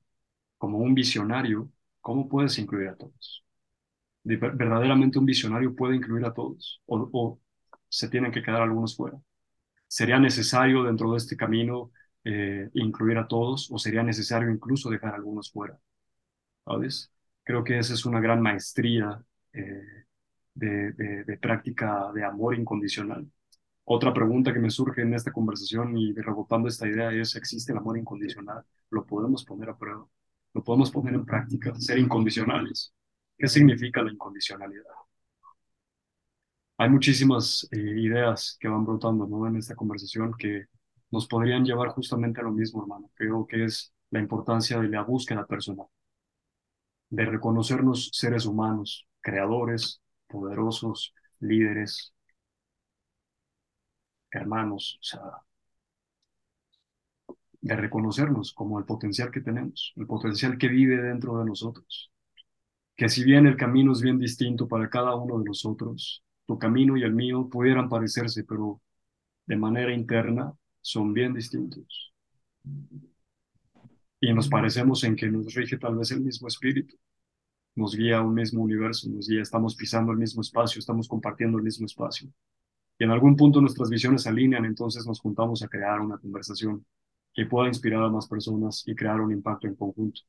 [0.59, 1.71] como un visionario,
[2.03, 3.45] ¿cómo puedes incluir a todos?
[4.25, 6.83] ¿Verdaderamente un visionario puede incluir a todos?
[6.87, 7.41] ¿O,
[7.89, 9.19] se tienen que quedar algunos fuera?
[9.89, 11.93] ¿Sería necesario dentro de este camino
[12.25, 15.79] eh, incluir a todos o sería necesario incluso dejar algunos fuera?
[16.65, 17.13] ¿Sabes?
[17.45, 19.23] Creo que esa es una gran maestría
[19.53, 20.05] eh,
[20.55, 23.27] de, de, de, práctica de amor incondicional.
[23.85, 27.79] Otra pregunta que me surge en esta conversación y rebotando esta idea es, ¿existe el
[27.79, 28.65] amor incondicional?
[28.91, 30.07] ¿Lo podemos poner a prueba?
[30.55, 31.75] ¿Lo podemos poner en práctica?
[31.75, 32.93] Ser incondicionales.
[33.37, 34.85] ¿Qué significa la incondicionalidad?
[36.79, 39.47] Hay muchísimas eh, ideas que van brotando ¿no?
[39.47, 40.67] en esta conversación que
[41.11, 43.11] nos podrían llevar justamente a lo mismo, hermano.
[43.15, 45.87] Creo que es la importancia de la búsqueda personal,
[47.11, 52.13] de reconocernos seres humanos, creadores, poderosos, líderes,
[54.31, 55.21] hermanos, o sea,
[57.63, 62.11] de reconocernos como el potencial que tenemos, el potencial que vive dentro de nosotros.
[62.97, 66.97] Que si bien el camino es bien distinto para cada uno de nosotros, tu camino
[66.97, 68.81] y el mío pudieran parecerse, pero
[69.47, 72.13] de manera interna son bien distintos.
[74.21, 76.97] Y nos parecemos en que nos rige tal vez el mismo espíritu,
[77.77, 81.59] nos guía a un mismo universo, nos guía, estamos pisando el mismo espacio, estamos compartiendo
[81.59, 82.29] el mismo espacio.
[82.99, 86.85] Y en algún punto nuestras visiones se alinean, entonces nos juntamos a crear una conversación
[87.35, 90.23] que pueda inspirar a más personas y crear un impacto en conjunto.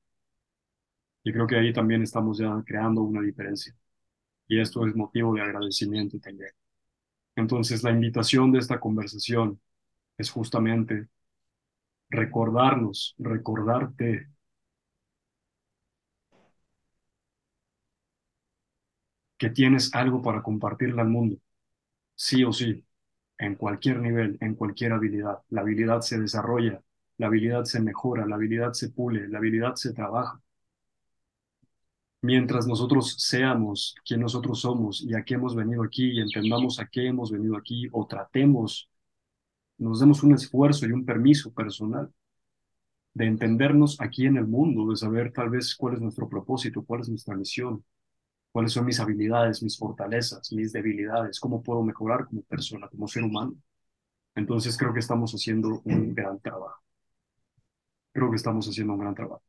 [1.23, 3.75] Y creo que ahí también estamos ya creando una diferencia.
[4.47, 6.51] Y esto es motivo de agradecimiento también.
[7.35, 9.61] Entonces, la invitación de esta conversación
[10.17, 11.09] es justamente
[12.09, 14.29] recordarnos, recordarte
[19.37, 21.37] que tienes algo para compartirle al mundo,
[22.15, 22.85] sí o sí,
[23.37, 25.39] en cualquier nivel, en cualquier habilidad.
[25.49, 26.81] La habilidad se desarrolla,
[27.23, 30.41] la habilidad se mejora, la habilidad se pule, la habilidad se trabaja.
[32.21, 36.87] Mientras nosotros seamos quien nosotros somos y a qué hemos venido aquí y entendamos a
[36.87, 38.89] qué hemos venido aquí o tratemos,
[39.77, 42.11] nos demos un esfuerzo y un permiso personal
[43.13, 47.01] de entendernos aquí en el mundo, de saber tal vez cuál es nuestro propósito, cuál
[47.01, 47.85] es nuestra misión,
[48.51, 53.23] cuáles son mis habilidades, mis fortalezas, mis debilidades, cómo puedo mejorar como persona, como ser
[53.23, 53.55] humano.
[54.35, 56.82] Entonces creo que estamos haciendo un gran trabajo.
[58.13, 59.43] Creo que estamos haciendo un gran trabajo.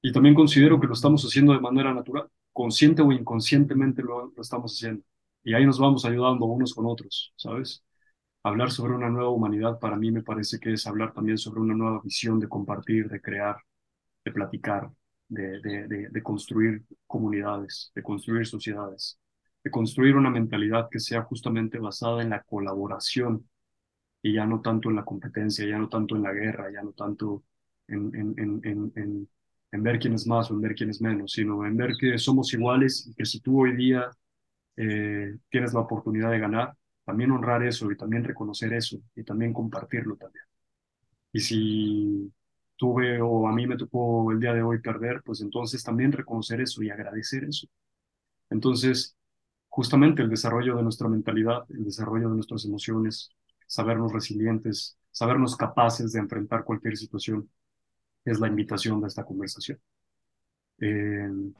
[0.00, 4.42] Y también considero que lo estamos haciendo de manera natural, consciente o inconscientemente lo, lo
[4.42, 5.04] estamos haciendo.
[5.44, 7.84] Y ahí nos vamos ayudando unos con otros, ¿sabes?
[8.44, 11.74] Hablar sobre una nueva humanidad para mí me parece que es hablar también sobre una
[11.74, 13.56] nueva visión de compartir, de crear,
[14.24, 14.90] de platicar,
[15.28, 19.18] de, de, de, de construir comunidades, de construir sociedades,
[19.64, 23.48] de construir una mentalidad que sea justamente basada en la colaboración
[24.22, 26.92] y ya no tanto en la competencia, ya no tanto en la guerra, ya no
[26.92, 27.44] tanto
[27.88, 29.28] en, en, en,
[29.72, 32.18] en, ver quién es más o en ver quién es menos, sino en ver que
[32.18, 34.10] somos iguales y que si tú hoy día
[34.76, 36.74] eh, tienes la oportunidad de ganar,
[37.04, 40.44] también honrar eso y también reconocer eso y también compartirlo también.
[41.32, 42.32] Y si
[42.76, 46.60] tuve o a mí me tocó el día de hoy perder, pues entonces también reconocer
[46.60, 47.66] eso y agradecer eso.
[48.50, 49.16] Entonces,
[49.68, 53.30] justamente el desarrollo de nuestra mentalidad, el desarrollo de nuestras emociones,
[53.66, 57.50] sabernos resilientes, sabernos capaces de enfrentar cualquier situación,
[58.24, 59.78] es la invitación de esta conversación.
[60.80, 61.52] Eh,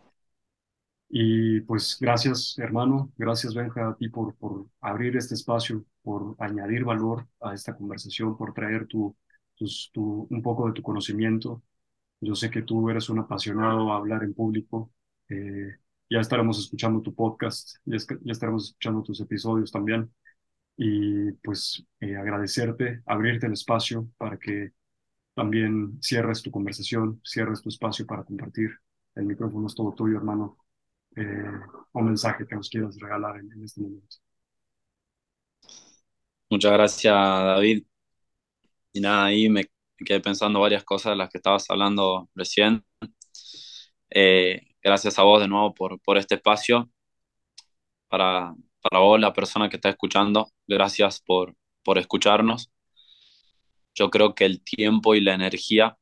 [1.08, 6.84] y pues gracias, hermano, gracias, Benja, a ti por, por abrir este espacio, por añadir
[6.84, 9.14] valor a esta conversación, por traer tu,
[9.92, 11.62] tu, un poco de tu conocimiento.
[12.20, 14.92] Yo sé que tú eres un apasionado a hablar en público.
[15.28, 15.76] Eh,
[16.10, 17.96] ya estaremos escuchando tu podcast, ya
[18.32, 20.12] estaremos escuchando tus episodios también.
[20.76, 24.72] Y pues eh, agradecerte, abrirte el espacio para que
[25.34, 28.70] también cierres tu conversación, cierres tu espacio para compartir.
[29.14, 30.58] El micrófono es todo tuyo, hermano
[31.16, 31.22] eh,
[31.92, 34.16] un mensaje que nos quieras regalar en, en este momento.
[36.50, 37.84] Muchas gracias, David.
[38.92, 39.64] Y nada, ahí me
[40.04, 42.84] quedé pensando varias cosas de las que estabas hablando recién.
[44.10, 46.90] Eh, gracias a vos de nuevo por, por este espacio.
[48.08, 52.70] Para, para vos, la persona que está escuchando, gracias por, por escucharnos.
[53.94, 55.96] Yo creo que el tiempo y la energía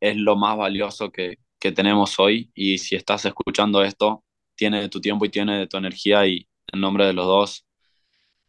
[0.00, 4.24] es lo más valioso que, que tenemos hoy y si estás escuchando esto,
[4.54, 7.66] tiene de tu tiempo y tiene de tu energía y en nombre de los dos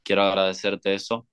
[0.03, 1.27] quiero agradecerte eso.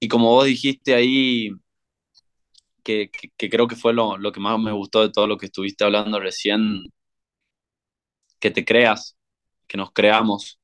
[0.00, 1.50] Y como vos dijiste ahí,
[2.82, 5.38] que, que, que creo que fue lo, lo, que más me gustó de todo lo
[5.38, 6.82] que estuviste hablando recién,
[8.40, 9.16] que te creas,
[9.66, 10.60] que nos creamos,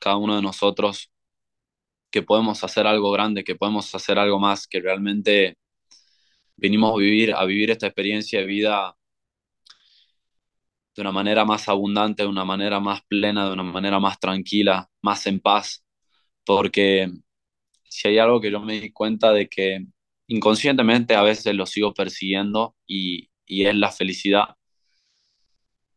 [0.00, 1.10] cada uno de nosotros,
[2.14, 5.58] que podemos hacer algo grande, que podemos hacer algo más, que realmente
[6.56, 8.96] venimos a vivir, a vivir esta experiencia de vida
[10.94, 14.88] de una manera más abundante, de una manera más plena, de una manera más tranquila,
[15.02, 15.84] más en paz,
[16.46, 17.10] porque
[17.84, 19.84] si hay algo que yo me di cuenta de que
[20.28, 24.56] inconscientemente a veces lo sigo persiguiendo y, y es la felicidad,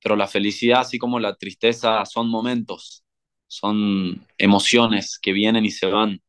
[0.02, 3.04] pero la felicidad, así como la tristeza, son momentos,
[3.48, 6.22] son emociones que vienen y se van,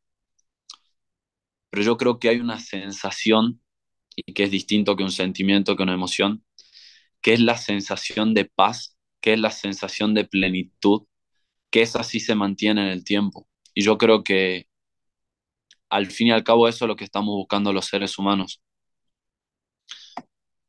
[1.69, 3.61] pero yo creo que hay una sensación
[4.15, 6.43] y que es distinto que un sentimiento, que una emoción,
[7.21, 11.03] que es la sensación de paz, que es la sensación de plenitud,
[11.71, 13.47] que esa sí se mantiene en el tiempo.
[13.75, 14.67] Y yo creo que
[15.89, 18.61] al fin y al cabo eso es lo que estamos buscando los seres humanos.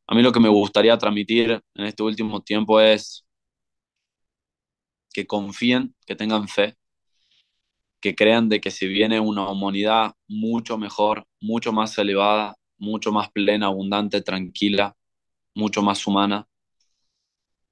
[0.07, 3.25] A mí lo que me gustaría transmitir en este último tiempo es
[5.13, 6.77] que confíen, que tengan fe,
[8.01, 13.31] que crean de que se viene una humanidad mucho mejor, mucho más elevada, mucho más
[13.31, 14.97] plena, abundante, tranquila,
[15.55, 16.49] mucho más humana.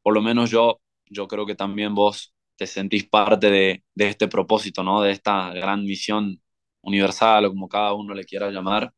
[0.03, 4.29] Por lo menos yo, yo creo que también vos te sentís parte de, de este
[4.29, 5.03] propósito, ¿no?
[5.03, 6.41] De esta gran misión
[6.83, 8.93] universal o como cada uno le quiera llamar,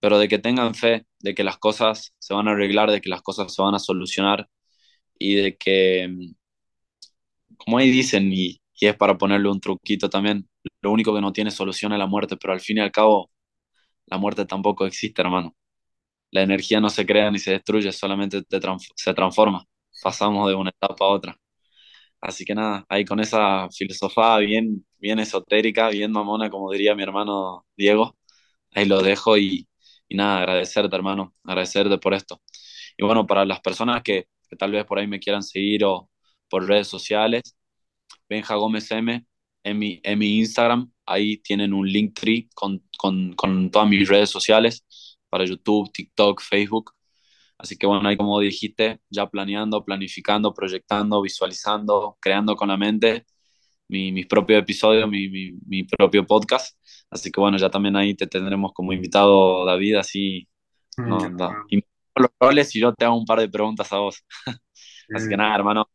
[0.00, 3.08] pero de que tengan fe, de que las cosas se van a arreglar, de que
[3.08, 4.48] las cosas se van a solucionar
[5.18, 6.10] y de que,
[7.64, 10.48] como ahí dicen, y, y es para ponerle un truquito también,
[10.82, 13.30] lo único que no tiene solución es la muerte, pero al fin y al cabo
[14.06, 15.56] la muerte tampoco existe, hermano.
[16.30, 19.64] La energía no se crea ni se destruye, solamente te trans se transforma.
[20.02, 21.36] Pasamos de una etapa a otra.
[22.20, 27.02] Así que nada, ahí con esa filosofía bien, bien esotérica, bien mamona, como diría mi
[27.02, 28.16] hermano Diego,
[28.72, 29.68] ahí lo dejo y,
[30.08, 32.42] y nada, agradecerte, hermano, agradecerte por esto.
[32.98, 36.10] Y bueno, para las personas que, que tal vez por ahí me quieran seguir o
[36.52, 37.56] por redes sociales,
[38.28, 39.24] Benja Gómez M
[39.64, 44.06] en mi, en mi Instagram, ahí tienen un link tree con, con, con todas mis
[44.06, 44.84] redes sociales
[45.30, 46.92] para YouTube, TikTok, Facebook.
[47.56, 53.24] Así que bueno, ahí como dijiste, ya planeando, planificando, proyectando, visualizando, creando con la mente
[53.88, 56.76] mi, mis propios episodios, mi, mi, mi, propio podcast.
[57.10, 60.48] Así que bueno, ya también ahí te tendremos como invitado, David, así
[60.98, 61.48] no, Mm, no,
[62.16, 64.22] los roles y yo te hago un par de preguntas a vos.
[65.14, 65.88] así que eh, nada, hermano,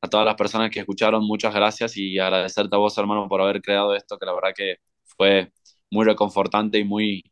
[0.00, 3.60] a todas las personas que escucharon, muchas gracias y agradecerte a vos, hermano, por haber
[3.62, 5.52] creado esto, que la verdad que fue
[5.90, 7.24] muy reconfortante y muy,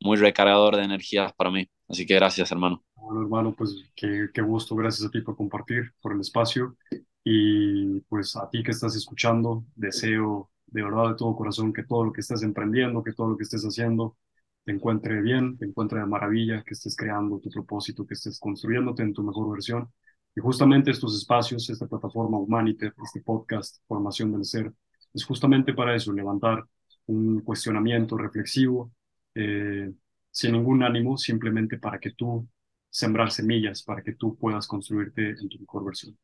[0.00, 1.68] muy recargador de energías para mí.
[1.88, 2.84] Así que gracias, hermano.
[2.96, 6.76] Bueno, hermano, pues qué, qué gusto, gracias a ti por compartir, por el espacio
[7.22, 12.04] y pues a ti que estás escuchando, deseo de verdad de todo corazón que todo
[12.04, 14.16] lo que estés emprendiendo, que todo lo que estés haciendo
[14.64, 19.02] te encuentre bien, te encuentre de maravilla, que estés creando tu propósito, que estés construyéndote
[19.02, 19.90] en tu mejor versión.
[20.36, 24.72] Y justamente estos espacios, esta plataforma Humanity, este podcast, Formación del Ser,
[25.12, 26.64] es justamente para eso, levantar
[27.06, 28.90] un cuestionamiento reflexivo,
[29.34, 29.92] eh,
[30.30, 32.48] sin ningún ánimo, simplemente para que tú
[32.94, 36.16] sembrar semillas para que tú puedas construirte en tu mejor versión.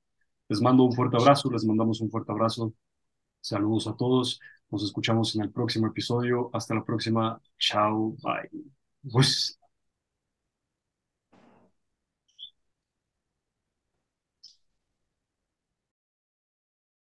[0.48, 2.72] Les mando un fuerte abrazo, les mandamos un fuerte abrazo.
[3.40, 4.40] Saludos a todos.
[4.70, 6.48] Nos escuchamos en el próximo episodio.
[6.52, 7.40] Hasta la próxima.
[7.58, 8.16] Chao.
[8.22, 8.50] Bye.
[9.10, 9.59] Pues...